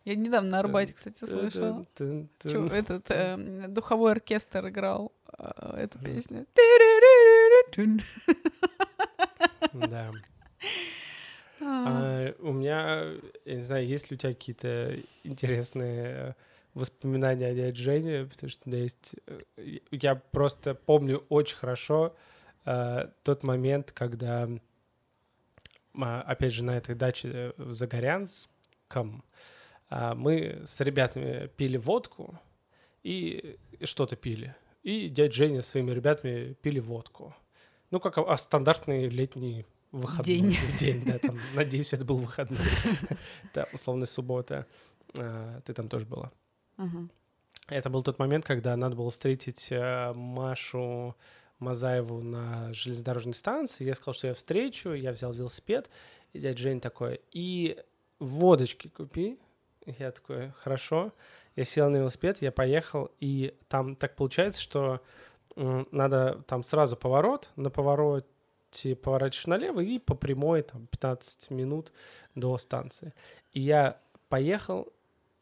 [0.07, 1.85] Я недавно на Арбате, кстати, слышала.
[2.45, 6.47] Чё, этот эм, духовой оркестр играл э, эту песню.
[9.73, 10.13] Да.
[11.61, 13.03] А, А, у меня,
[13.45, 16.33] я не знаю, есть ли у тебя какие-то интересные э,
[16.75, 19.17] воспоминания о дяде Жене, потому что у меня есть...
[19.27, 22.15] э, Я просто помню очень хорошо
[22.65, 24.49] э, тот момент, когда,
[25.95, 29.56] а, опять же, на этой даче э, в Загорянском а,
[29.91, 32.39] мы с ребятами пили водку
[33.03, 34.55] и что-то пили.
[34.83, 37.35] И дядя Женя со своими ребятами пили водку.
[37.91, 40.57] Ну, как а, стандартный летний выходной День.
[40.81, 42.61] день, да, там, надеюсь, это был выходной.
[43.55, 44.67] Да, условно, суббота.
[45.17, 46.31] А, Ты там тоже была.
[47.69, 51.17] Это был тот момент, когда надо было встретить э, Машу
[51.59, 53.85] Мазаеву на железнодорожной станции.
[53.85, 55.91] Я сказал, что я встречу, я взял велосипед.
[56.33, 57.77] И дядя Жень такой, и
[58.21, 59.41] водочки купи.
[59.87, 61.13] Я такой, хорошо.
[61.55, 65.01] Я сел на велосипед, я поехал, и там так получается, что
[65.55, 71.93] надо там сразу поворот, на повороте поворачиваешь налево и по прямой там 15 минут
[72.35, 73.15] до станции.
[73.53, 74.93] И я поехал,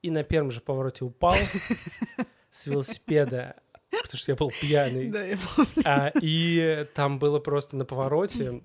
[0.03, 1.35] и на первом же повороте упал
[2.51, 3.57] с велосипеда,
[3.91, 5.11] потому что я был пьяный.
[5.11, 5.83] Да, я помню.
[5.85, 8.63] А, и там было просто на повороте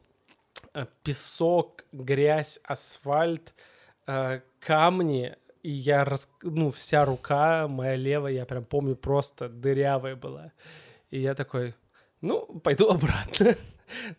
[0.73, 3.55] а, песок, грязь, асфальт,
[4.05, 6.29] а, камни, и я, рас...
[6.41, 10.51] ну, вся рука моя левая, я прям помню, просто дырявая была.
[11.09, 11.75] И я такой,
[12.21, 13.55] ну, пойду обратно.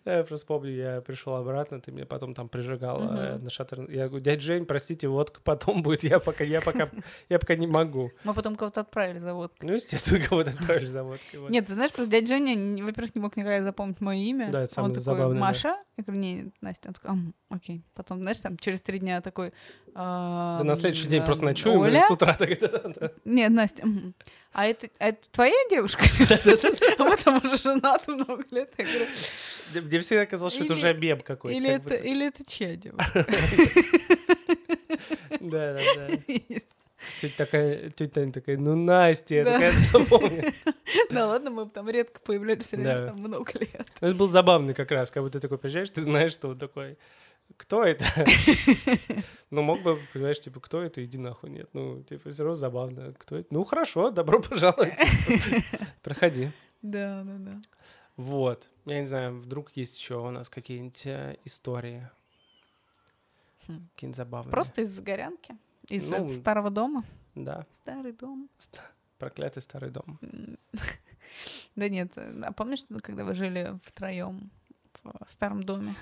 [0.05, 3.45] Да, Я просто помню, я пришел обратно, ты меня потом там прижигал э, Мгм.
[3.45, 3.91] на шатер.
[3.91, 6.89] Я говорю, дядя Жень, простите, водка потом будет, я пока, я пока,
[7.29, 8.11] я пока не могу.
[8.25, 9.69] Мы потом кого-то отправили за водкой.
[9.69, 11.41] Ну, естественно, кого-то отправили за водкой.
[11.41, 11.51] вот.
[11.51, 14.51] Нет, ты знаешь, просто дядя Женя, во-первых, не мог никогда запомнить мое имя.
[14.51, 15.41] Да, это Он самое такой, забавное.
[15.41, 15.77] Маша?
[15.97, 16.89] Я говорю, не, Настя.
[16.89, 17.85] Он такой, «Ам, окей.
[17.95, 19.53] Потом, знаешь, там через три дня такой...
[19.95, 22.49] Да на следующий день просто ночуем с утра так.
[23.25, 23.83] Нет, Настя.
[24.53, 26.05] А это, а это твоя девушка?
[26.99, 28.73] А мы там уже женаты много лет.
[29.75, 31.57] Мне- всегда казалось, что это уже мем какой-то.
[31.95, 33.27] или это, чья девушка?
[35.41, 36.35] Да, да, да.
[37.19, 39.53] Тетя такая, тетя Таня такая, ну, Настя, я Да.
[39.53, 40.45] такая запомню.
[41.11, 43.87] Да ладно, мы там редко появлялись, реально там много лет.
[44.01, 46.99] Это был забавный как раз, как будто ты такой приезжаешь, ты знаешь, что он такой,
[47.57, 48.05] кто это?
[49.53, 51.69] Ну, мог бы, понимаешь, типа, кто это, иди нахуй, нет.
[51.73, 53.13] Ну, типа, все равно забавно.
[53.19, 53.49] Кто это?
[53.53, 54.93] Ну, хорошо, добро пожаловать.
[56.03, 56.53] Проходи.
[56.83, 57.61] Да, да, да.
[58.17, 58.69] Вот.
[58.85, 62.09] Я не знаю, вдруг есть еще у нас какие-нибудь э, истории.
[63.67, 63.89] Хм.
[63.97, 64.53] Какие-нибудь забавные.
[64.53, 65.57] Просто из Загорянки?
[65.89, 67.03] Из Ну, старого дома?
[67.35, 67.67] Да.
[67.73, 68.49] Старый дом.
[68.57, 68.81] Ст-
[69.19, 70.17] Проклятый старый дом.
[71.77, 74.51] Да нет, а помнишь, когда вы жили втроем
[75.03, 75.95] в старом доме?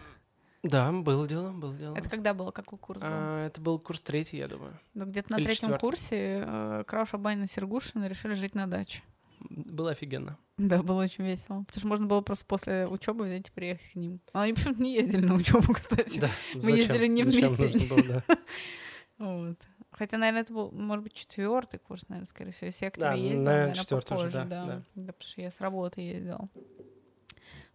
[0.62, 1.96] Да, было дело, было дело.
[1.96, 3.08] Это когда было, какой курс был?
[3.10, 4.78] А, это был курс третий, я думаю.
[4.94, 5.80] Ну, где-то на или третьем четвёртый.
[5.80, 9.02] курсе э, Крауша, Байна, Сергушина решили жить на даче.
[9.50, 10.36] Было офигенно.
[10.56, 11.62] Да, было очень весело.
[11.62, 14.20] Потому что можно было просто после учебы взять и приехать к ним.
[14.32, 16.18] А они почему-то не ездили на учебу, кстати.
[16.18, 16.30] Да.
[16.54, 17.94] Мы ездили не Зачем вместе.
[17.94, 18.36] было, да.
[19.18, 19.58] Вот.
[19.90, 22.66] Хотя, наверное, это был, может быть, четвертый курс, наверное, скорее всего.
[22.66, 24.66] Если я к Да, тебе ездила, наверное, наверное, четвёртый уже, попозже, да, да.
[24.66, 24.82] да.
[24.94, 26.48] Да, потому что я с работы ездила.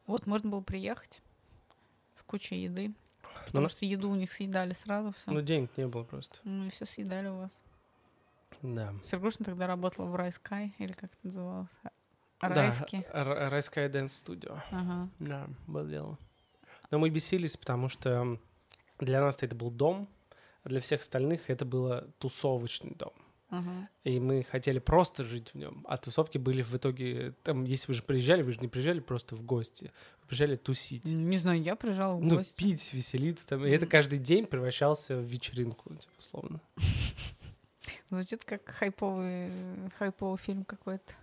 [0.05, 1.21] Вот, можно было приехать
[2.23, 2.93] с кучей еды.
[3.45, 5.31] Потому Ну, что еду у них съедали сразу все.
[5.31, 6.39] Ну, денег не было просто.
[6.43, 7.61] Ну и все съедали у вас.
[8.61, 8.93] Да.
[9.03, 11.69] Сергушин тогда работала в Райскай, или как это называлось?
[12.41, 13.05] Да, Райский.
[13.11, 14.57] Р- Райская dance studio.
[14.71, 15.09] Ага.
[15.19, 16.17] Да, было дело.
[16.91, 18.37] Но мы бесились, потому что
[18.99, 20.07] для нас это был дом,
[20.63, 23.13] а для всех остальных это было тусовочный дом.
[23.55, 23.89] Ага.
[24.03, 25.85] и мы хотели просто жить в нем.
[25.87, 29.35] А тусовки были в итоге, там, если вы же приезжали, вы же не приезжали просто
[29.35, 29.91] в гости,
[30.21, 31.05] вы приезжали тусить.
[31.05, 32.55] Не знаю, я приезжала в Ну, гости.
[32.55, 33.65] пить, веселиться там.
[33.65, 33.91] И это Мгм.
[33.91, 36.61] каждый день превращался в вечеринку, типа, условно.
[38.09, 39.51] Звучит как хайповый,
[39.97, 41.13] хайповый фильм какой-то.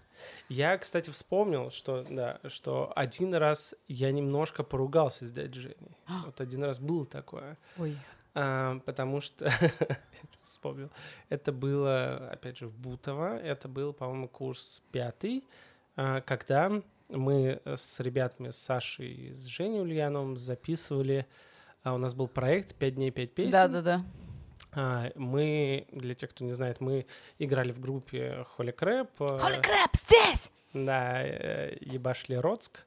[0.49, 5.97] Я, кстати, вспомнил, что, да, что один раз я немножко поругался с дядей Женей.
[6.27, 7.57] Вот один раз было такое.
[7.79, 7.97] Ой.
[8.35, 9.51] А, потому что,
[10.45, 10.91] вспомнил,
[11.29, 15.45] это было, опять же, в Бутово, это был, по-моему, курс пятый,
[15.97, 16.71] а, когда
[17.09, 21.27] мы с ребятами, с Сашей и с Женей Ульяновым записывали,
[21.83, 23.51] а, у нас был проект «Пять дней, пять песен».
[23.51, 24.05] Да-да-да.
[25.17, 27.07] Мы, для тех, кто не знает, мы
[27.41, 29.09] играли в группе Crap.
[29.19, 30.53] э, Holy crap, здесь!
[30.73, 32.87] Да, э, ебашли Роцк,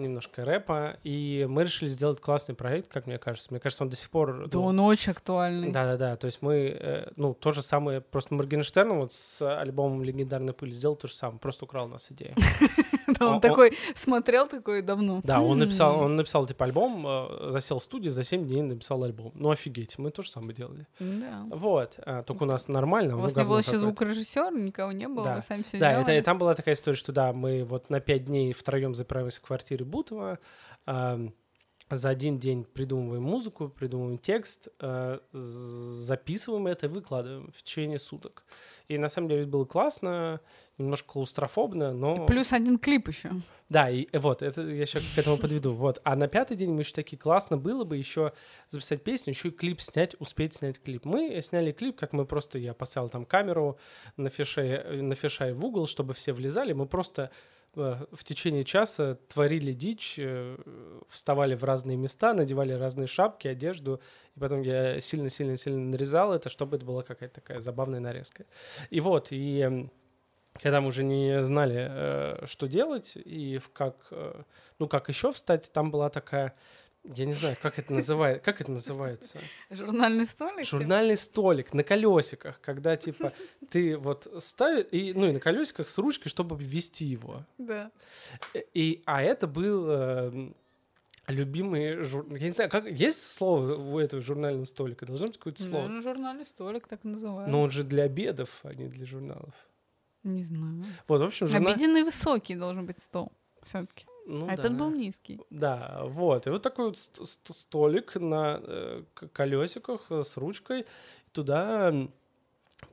[0.00, 3.48] немножко рэпа, и мы решили сделать классный проект, как мне кажется.
[3.50, 4.48] Мне кажется, он до сих пор...
[4.48, 5.70] Да ну, он очень актуальный.
[5.70, 10.54] да-да-да, то есть мы, э, ну, то же самое, просто Моргенштерн вот с альбомом «Легендарная
[10.54, 12.34] пыль» сделал то же самое, просто украл у нас идею.
[13.18, 15.20] Да, Он- он такой смотрел такой давно.
[15.24, 19.02] Да, он написал, он написал, типа, альбом, э, засел в студии, за 7 дней написал
[19.04, 19.32] альбом.
[19.34, 20.86] Ну, офигеть, мы то же самое делали.
[20.98, 21.46] Да.
[21.50, 23.86] Вот, а, только у нас нормально, У вас не было еще какое-то.
[23.86, 25.36] звукорежиссер, никого не было, Да.
[25.36, 26.02] вы сами все Да, делали.
[26.02, 29.38] это, и там была такая история, что да, мы вот на пять дней втроем заправились
[29.38, 30.38] в квартире Бутова,
[30.86, 31.32] ам,
[31.90, 38.44] за один день придумываем музыку, придумываем текст, э, записываем это и выкладываем в течение суток.
[38.88, 40.40] И на самом деле это было классно,
[40.78, 42.26] немножко клаустрофобно, но...
[42.26, 43.30] Плюс один клип еще.
[43.68, 45.72] Да, и э, вот, это я сейчас к этому подведу.
[45.72, 46.00] Вот.
[46.04, 48.32] А на пятый день мы еще такие, классно было бы еще
[48.68, 51.04] записать песню, еще и клип снять, успеть снять клип.
[51.04, 53.78] Мы сняли клип, как мы просто, я поставил там камеру
[54.16, 56.72] на фише, на фише в угол, чтобы все влезали.
[56.72, 57.30] Мы просто
[57.74, 60.56] в течение часа творили дичь, э,
[61.08, 64.00] вставали в разные места, надевали разные шапки, одежду,
[64.34, 68.44] и потом я сильно-сильно-сильно нарезал это, чтобы это была какая-то такая забавная нарезка.
[68.90, 69.88] И вот, и
[70.54, 74.42] когда мы уже не знали, э, что делать и как, э,
[74.78, 76.54] ну как еще встать, там была такая,
[77.04, 79.38] я не знаю, как это называется, как это называется,
[79.70, 80.66] Журнальный столик.
[80.66, 83.32] журнальный столик на колесиках, когда типа
[83.70, 87.44] ты вот ставишь и ну и на колесиках с ручкой, чтобы ввести его.
[87.58, 87.90] Да.
[88.74, 90.52] И а это был э,
[91.26, 92.26] любимый жур...
[92.34, 95.82] я не знаю, как есть слово у этого журнального столика, должно быть какое-то слово.
[95.82, 97.50] Наверное, журнальный столик так называют.
[97.50, 99.54] Но он же для обедов, а не для журналов.
[100.22, 100.84] Не знаю.
[101.08, 101.72] Вот, в общем, журнал...
[101.72, 103.32] Обеденный высокий должен быть стол
[103.62, 104.06] все-таки.
[104.26, 104.78] Ну а этот да.
[104.78, 105.40] был низкий.
[105.50, 106.46] Да, вот.
[106.46, 109.02] И вот такой вот ст- ст- столик на э,
[109.32, 110.86] колесиках э, с ручкой.
[111.32, 111.92] Туда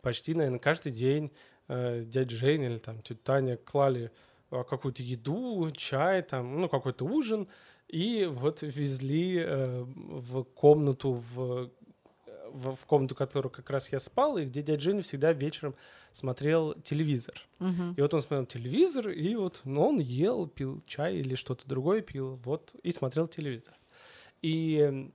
[0.02, 1.32] почти, наверное, каждый день
[1.68, 4.12] э, дядя Женя или там тетя Таня клали
[4.52, 7.48] э, какую-то еду, чай, там, ну, какой-то ужин.
[7.88, 11.70] И вот везли э, в комнату, в,
[12.58, 15.76] в, в комнату, которую как раз я спал, и где дядя Женя всегда вечером
[16.12, 17.48] смотрел телевизор.
[17.60, 17.94] Мгм.
[17.94, 22.02] И вот он смотрел телевизор, и вот ну, он ел, пил чай или что-то другое
[22.02, 23.76] пил, вот, и смотрел телевизор.
[24.42, 25.10] И,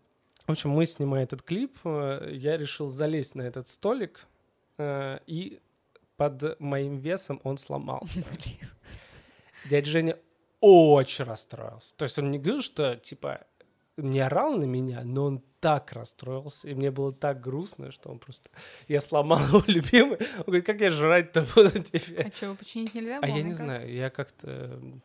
[0.46, 4.26] в общем, мы, снимая этот клип, э, я решил залезть на этот столик,
[4.78, 5.60] э, и
[6.16, 8.24] под моим весом он сломался.
[9.70, 10.18] Дядя Женя
[10.60, 11.96] очень расстроился.
[11.96, 13.46] То есть он не говорил, что, типа,
[14.02, 18.18] не орал на меня, но он так расстроился, и мне было так грустно, что он
[18.18, 18.50] просто...
[18.88, 20.18] Я сломал его любимый.
[20.38, 22.26] Он говорит, как я жрать-то буду теперь?
[22.28, 24.48] А что, починить нельзя А я не знаю, я как-то...
[24.50, 25.02] м,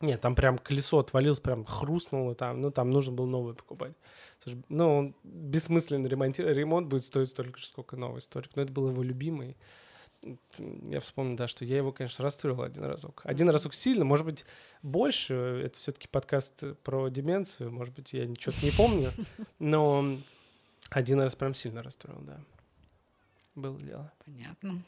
[0.00, 2.60] Нет, там прям колесо отвалилось, прям хрустнуло там.
[2.60, 3.92] Ну, там нужно было новое покупать.
[4.68, 6.56] Ну, он бессмысленно ремонтировать.
[6.56, 8.50] Ремонт будет стоить столько же, сколько новый столик.
[8.56, 9.56] Но это был его любимый.
[10.22, 13.20] Я вспомнил, да, что я его, конечно, расстроил один разок.
[13.24, 14.44] Один разок сильно, может быть,
[14.82, 15.34] больше.
[15.64, 17.70] Это все-таки подкаст про деменцию.
[17.70, 19.12] Может быть, я ничего не помню.
[19.58, 20.18] Но
[20.90, 22.38] один раз прям сильно расстроил, да.
[23.54, 24.12] Было дело.
[24.24, 24.82] Понятно.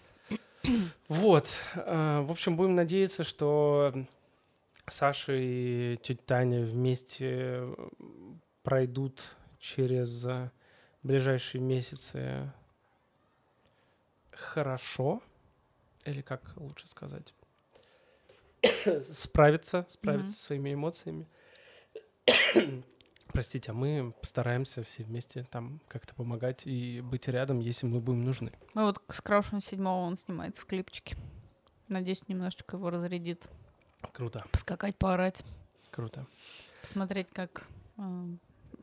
[1.08, 1.48] Вот.
[1.74, 3.94] э, В общем, будем надеяться, что
[4.86, 7.74] Саша и тетя Таня вместе э,
[8.62, 9.22] пройдут
[9.58, 10.26] через
[11.02, 12.52] ближайшие месяцы
[14.40, 15.22] хорошо,
[16.04, 17.34] или как лучше сказать,
[19.12, 20.32] справиться, справиться Мгм.
[20.32, 21.26] со своими эмоциями.
[23.32, 28.24] Простите, а мы постараемся все вместе там как-то помогать и быть рядом, если мы будем
[28.24, 28.52] нужны.
[28.74, 31.16] Ну вот с Краушем седьмого он снимается в клипчике.
[31.86, 33.46] Надеюсь, немножечко его разрядит.
[34.12, 35.42] Круто, Поскакать, поорать.
[35.92, 36.26] круто.
[36.82, 37.66] Посмотреть, как
[37.98, 38.02] э,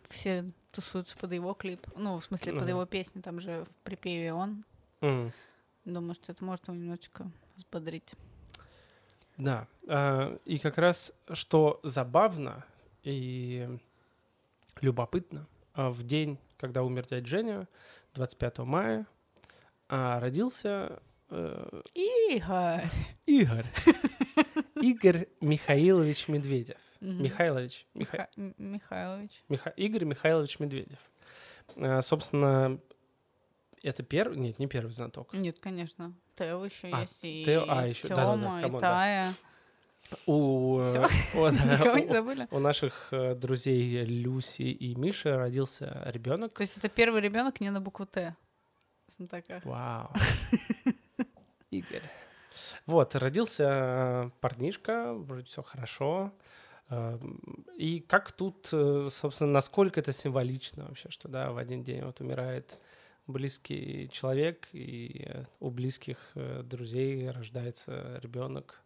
[0.10, 1.86] все тусуются под его клип.
[1.95, 2.70] Ну, в смысле, под Ага.
[2.72, 3.20] его песни.
[3.22, 4.64] Там же в припеве он.
[5.01, 5.34] М.
[5.88, 8.13] Думаю, что это может его немножечко взбодрить.
[9.38, 12.65] Да, а, и как раз что забавно
[13.03, 13.69] и
[14.81, 17.67] любопытно, а, в день, когда умер дядя Женя,
[18.15, 19.07] 25 мая,
[19.88, 22.89] а, родился э, Игорь.
[23.25, 23.65] Игорь.
[24.81, 26.77] Игорь Михаилович Медведев.
[26.99, 27.85] Михайлович.
[27.93, 28.27] Миха-
[28.57, 29.41] Михайлович.
[29.47, 30.99] Миха- Игорь Михайлович Медведев.
[31.77, 32.77] Э, Собственно,
[33.88, 34.38] это первый...
[34.38, 35.33] Нет, не первый знаток.
[35.33, 36.13] Нет, конечно.
[36.35, 38.89] Тео еще А, есть, и Тео- а, да-да-да, Тёма, и come on, да.
[38.89, 39.33] Тая.
[40.25, 41.03] У, э, Всё?
[41.39, 42.47] у- да, Никого не у- забыли?
[42.51, 46.53] у наших э, друзей Люси и Миши родился ребенок.
[46.53, 48.35] То есть это первый ребенок не на букву Т
[49.09, 49.65] в знатоках.
[49.65, 50.09] Вау.
[51.71, 52.03] Игорь.
[52.85, 56.31] Вот, родился э, парнишка, вроде все хорошо.
[56.89, 57.19] Э,
[57.77, 62.21] И как тут, э, собственно, насколько это символично вообще, что да, в один день вот
[62.21, 62.77] умирает
[63.28, 68.82] близкий человек, и э, у близких э, друзей рождается ребенок.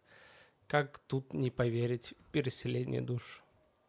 [0.66, 3.42] Как тут не поверить переселение душ?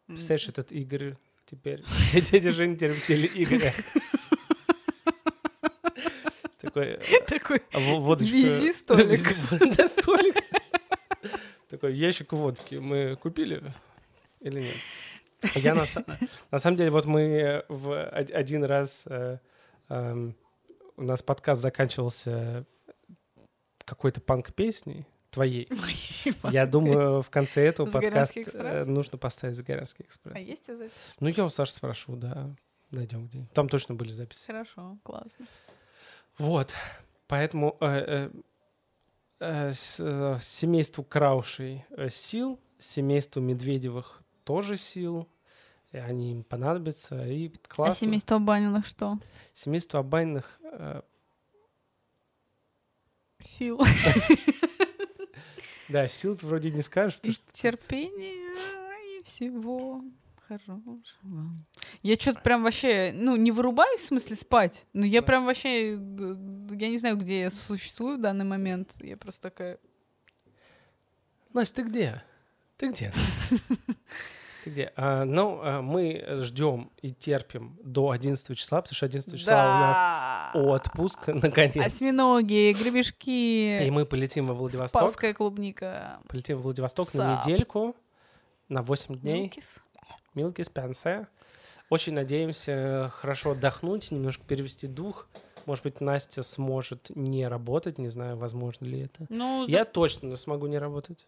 [0.06, 1.82] Представляешь, этот Игорь теперь...
[2.12, 3.70] Дядя Женя теперь в теле Игоря.
[6.60, 7.62] Такой, э, Такой.
[8.20, 9.20] Вези столик.
[9.76, 10.36] Да, столик.
[11.68, 13.62] Такой ящик водки мы купили
[14.40, 14.76] или нет?
[15.56, 16.04] Я на, са-
[16.50, 19.02] на самом деле, вот мы в од- один раз...
[19.06, 19.38] э,
[19.88, 20.34] эм,
[20.96, 22.66] у нас подкаст заканчивался
[23.84, 25.68] какой-то панк-песней твоей.
[26.50, 28.86] Я думаю, в конце этого подкаста экспресс?
[28.86, 30.42] нужно поставить «Загорянский А экспресс».
[30.42, 30.92] есть у тебя запись?
[31.20, 32.54] Ну, я у Саши спрошу, да.
[32.90, 34.46] Найдем где Там точно были записи.
[34.46, 35.46] Хорошо, классно.
[36.38, 36.72] Вот.
[37.26, 38.30] Поэтому э, э,
[39.40, 45.28] э, э, семейству Краушей э, сил, семейству Медведевых тоже сил.
[45.94, 47.24] И они им понадобятся.
[47.24, 47.92] И классно.
[47.92, 49.16] А семейство Баниных что?
[49.52, 51.02] Семейство Абайных э,
[53.38, 53.80] Сил.
[55.88, 60.02] да, сил ты вроде не скажешь, потому И что терпения, и всего
[60.48, 60.82] хорошего.
[62.02, 64.86] Я что-то прям вообще, ну, не вырубаюсь, в смысле, спать.
[64.94, 68.90] Но я прям вообще, я не знаю, где я существую в данный момент.
[68.98, 69.78] Я просто такая...
[71.52, 72.22] Настя, ты где?
[72.78, 73.64] Ты где, Настя?
[74.64, 74.92] Ты где?
[74.96, 79.56] А, ну, а, мы ждем и терпим до 11 числа, потому что 11 числа у
[79.80, 80.52] нас Да!
[80.54, 81.76] отпуск, наконец.
[81.84, 85.02] Осьминоги, И гребешки, мы полетим во Владивосток.
[85.02, 86.18] спасская клубника.
[86.28, 87.46] Полетим в Владивосток на Сап.
[87.46, 87.94] недельку,
[88.70, 89.42] на 8 дней.
[89.42, 89.76] Милкис.
[90.34, 91.26] Милки Спенсе.
[91.90, 95.28] Очень надеемся хорошо отдохнуть, немножко перевести дух.
[95.66, 99.26] Может быть, Настя сможет не работать, не знаю, возможно ли это.
[99.28, 101.26] Ну, Я точно смогу не работать.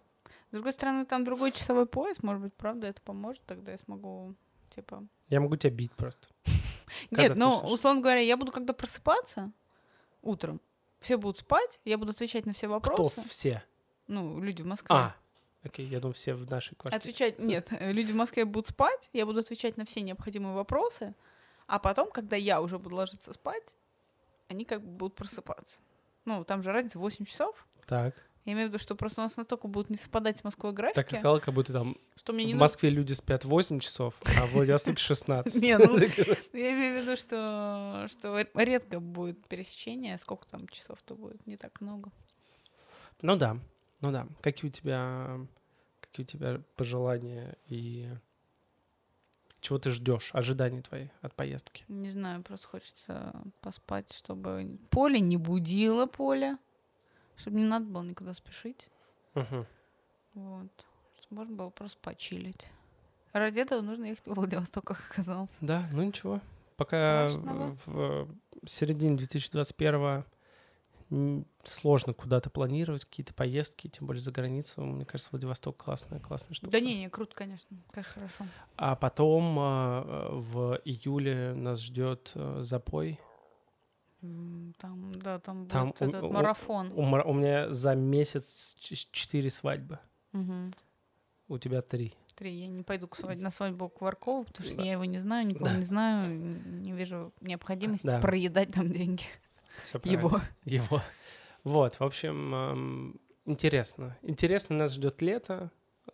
[0.51, 4.35] с другой стороны, там другой часовой пояс, может быть, правда, это поможет, тогда я смогу,
[4.75, 5.05] типа...
[5.29, 6.29] Я могу тебя бить просто.
[7.11, 9.51] Нет, ну, условно говоря, я буду когда просыпаться
[10.23, 10.61] утром,
[11.01, 13.23] все будут спать, я буду отвечать на все Кто вопросы.
[13.29, 13.63] все?
[14.07, 14.89] Ну, люди в Москве.
[14.91, 15.17] А,
[15.65, 16.99] окей, я думаю, все в нашей квартире.
[16.99, 21.15] Отвечать, нет, люди в Москве будут спать, я буду отвечать на все необходимые вопросы,
[21.67, 23.75] а потом, когда я уже буду ложиться спать,
[24.49, 25.79] они как бы будут просыпаться.
[26.25, 27.67] Ну, там же разница 8 часов.
[27.87, 28.15] Так.
[28.47, 30.77] Я имею в виду, что просто у нас настолько будут не совпадать с Москвой Так
[30.77, 32.65] графики, и сказала, как будто там что мне не в нужно...
[32.65, 35.61] Москве люди спят 8 часов, а в Владивостоке 16.
[35.61, 35.99] Не, ну,
[36.53, 41.81] Я имею в виду, что, что редко будет пересечение, сколько там часов-то будет, не так
[41.81, 42.13] много.
[43.21, 43.59] Ну да,
[44.01, 44.29] ну да.
[44.43, 45.41] Какие у тебя,
[46.01, 48.09] какие у тебя пожелания и
[49.67, 51.85] чего ты ждешь, ожидания твои от поездки?
[51.89, 56.57] Не знаю, просто хочется поспать, чтобы поле не будило поле,
[57.37, 58.87] чтобы не надо было никуда спешить.
[59.35, 59.67] Мгм.
[60.35, 60.71] Вот.
[61.21, 62.69] Чтобы можно было просто почилить.
[63.33, 65.51] Ради этого нужно ехать во Владивосток, как оказалось.
[65.61, 66.41] Да, ну ничего.
[66.77, 67.77] Пока Страшного.
[67.87, 68.29] в,
[68.63, 70.25] в середине 2021 м,
[71.63, 74.83] сложно куда-то планировать какие-то поездки, тем более за границу.
[74.83, 76.73] Мне кажется, Владивосток классная, классная штука.
[76.73, 77.77] Да не, не, круто, конечно.
[77.93, 78.47] Конечно, хорошо.
[78.77, 83.21] А потом а, в июле нас ждет а, запой.
[84.21, 86.91] Там, да, там, Там будет у- этот у- марафон.
[86.97, 89.99] У, ма- у меня за месяц четыре свадьбы.
[90.33, 90.73] Мгм.
[91.49, 92.15] У тебя три.
[92.35, 92.53] Три.
[92.59, 94.83] Я не пойду к свадь- на свадьбу Кваркова, потому что Да.
[94.83, 95.77] я его не знаю, никого Да.
[95.77, 96.29] не знаю,
[96.83, 98.19] не вижу необходимости Да.
[98.21, 99.23] проедать там деньги.
[100.05, 100.41] Его.
[100.65, 101.03] Его.
[101.65, 104.17] Вот, в общем, интересно.
[104.23, 105.71] Интересно, нас ждет лето.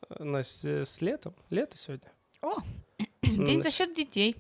[0.09, 1.35] Э, Нас э, с летом.
[1.51, 2.11] Лето сегодня.
[2.41, 2.55] О,
[2.99, 3.07] Ну,
[3.47, 4.37] День на- за счет детей.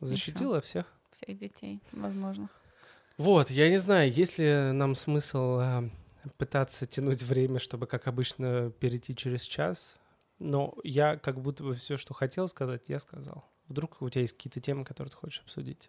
[0.00, 0.92] Защитила всех.
[1.12, 2.50] Всех детей возможных.
[3.16, 5.88] Вот, я не знаю, есть ли нам смысл а,
[6.36, 9.98] пытаться тянуть время, чтобы, как обычно, перейти через час.
[10.38, 13.44] Но я как будто бы все, что хотел сказать, я сказал.
[13.68, 15.88] Вдруг у тебя есть какие-то темы, которые ты хочешь обсудить?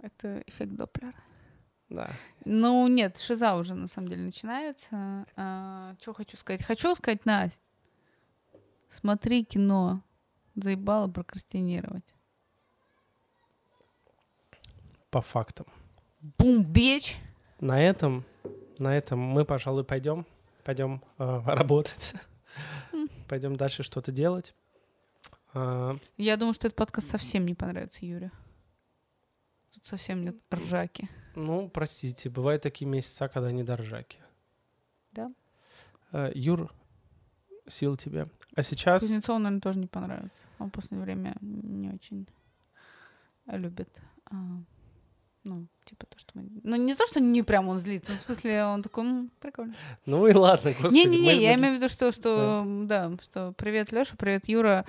[0.00, 1.14] Это эффект Доплера.
[1.88, 2.10] Да.
[2.44, 5.24] Ну, нет, шиза уже на самом деле начинается.
[6.00, 6.62] что хочу сказать?
[6.62, 7.58] Хочу сказать, Настя,
[8.88, 10.02] смотри кино.
[10.54, 12.14] Заебало прокрастинировать.
[15.10, 15.66] по фактам.
[16.20, 17.16] Бум, бич.
[17.60, 18.24] На этом,
[18.78, 20.26] на этом мы, пожалуй, пойдем,
[20.64, 22.12] пойдем э, работать,
[23.28, 24.54] пойдем дальше что-то делать.
[25.54, 28.30] А, Я думаю, что этот подкаст совсем не понравится Юре.
[29.74, 31.08] Тут совсем нет ржаки.
[31.34, 34.18] ну, простите, бывают такие месяца, когда не до ржаки.
[35.12, 35.30] Да.
[36.12, 36.72] Э, Юр,
[37.66, 38.28] сил тебе.
[38.56, 39.02] А сейчас...
[39.02, 40.46] Кузнецову, наверное, тоже не понравится.
[40.58, 42.26] Он в последнее время не очень
[43.46, 43.88] любит.
[44.30, 44.34] а,
[45.44, 46.48] ну, типа то, что мы...
[46.62, 49.74] Ну, не то, что не прям он злится, в смысле он такой, «М, прикольно.
[50.04, 50.94] Ну и ладно, господи.
[50.94, 54.84] Не-не-не, я имею в виду, что, что, да, что привет, Леша, привет, Юра.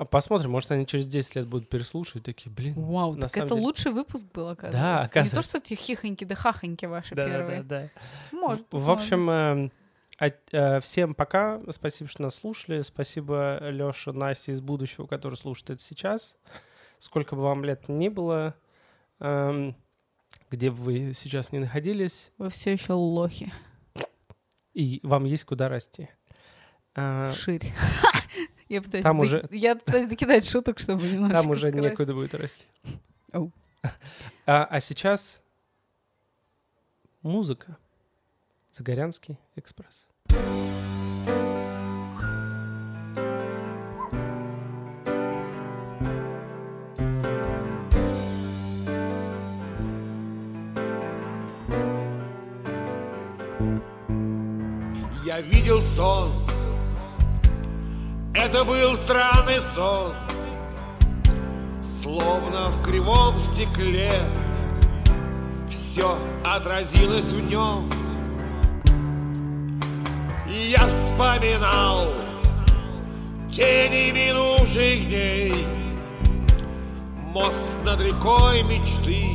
[0.00, 2.72] А посмотрим, может, они через 10 лет будут переслушивать, такие, блин.
[2.74, 4.80] Вау, На так самом это деле- лучший выпуск был, оказывается.
[4.80, 5.42] Да, Не то, оказывается.
[5.50, 7.62] что эти хихоньки да хахоньки ваши Да, да, первые.
[7.62, 7.90] да, да.
[8.32, 8.66] Может.
[8.70, 9.68] В в общем, а-
[10.52, 11.60] э, всем пока.
[11.70, 12.80] Спасибо, что нас слушали.
[12.80, 16.38] Спасибо Лёше, Насте из будущего, который слушает это сейчас.
[16.98, 18.54] Сколько бы вам лет ни было,
[19.18, 19.76] эм,
[20.50, 23.52] где бы вы сейчас не находились, Вы все еще лохи.
[24.72, 26.08] и вам есть куда расти.
[26.94, 27.70] А, Ширь.
[28.70, 31.90] Я пытаюсь, Там ды- уже- я пытаюсь докидать шуток, чтобы немножко Там уже скрасить.
[31.90, 32.66] некуда будет расти.
[33.32, 33.52] Оу.
[34.46, 35.40] А, а сейчас
[37.22, 37.76] музыка.
[38.70, 40.06] Загорянский экспресс.
[55.24, 56.30] Я видел сон
[58.42, 60.14] Это был странный сон
[62.02, 64.12] Словно в кривом стекле.
[65.68, 67.90] Все отразилось в нем
[70.48, 72.14] И я вспоминал
[73.52, 75.66] Тени минувших дней.
[77.34, 79.34] Мост над рекой мечты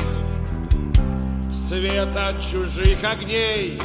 [1.54, 3.80] Свет от чужих огней.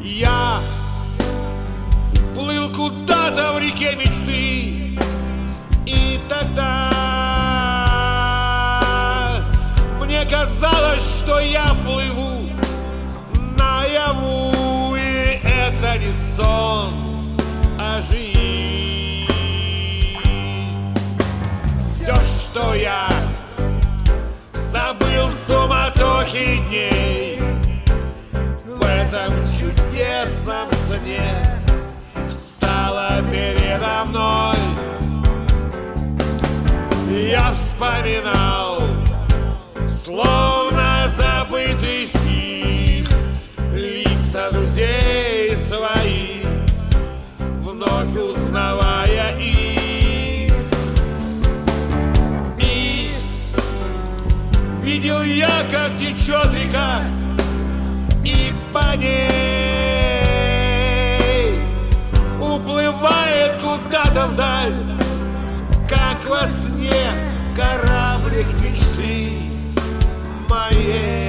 [0.00, 0.60] Я
[3.24, 4.98] куда-то в реке мечты.
[5.86, 6.90] И тогда
[10.00, 12.50] мне казалось, что я плыву
[13.56, 16.92] наяву И это не сон,
[17.78, 19.26] а жизнь.
[21.80, 23.08] Все, что я
[24.52, 27.40] забыл в суматохе дней
[28.66, 31.53] в этом чудесном сне
[32.94, 34.56] Встала передо мной.
[37.28, 38.82] Я вспоминал
[39.88, 43.08] Словно забытый стих
[43.72, 46.46] Лица друзей своих
[47.62, 50.54] Вновь узнавая их.
[52.60, 53.10] И
[54.82, 57.00] видел я, как течет река
[58.22, 59.53] и по ней
[64.14, 64.72] куда-то вдаль
[65.88, 67.10] Как во сне
[67.56, 69.42] кораблик мечты
[70.48, 71.23] моей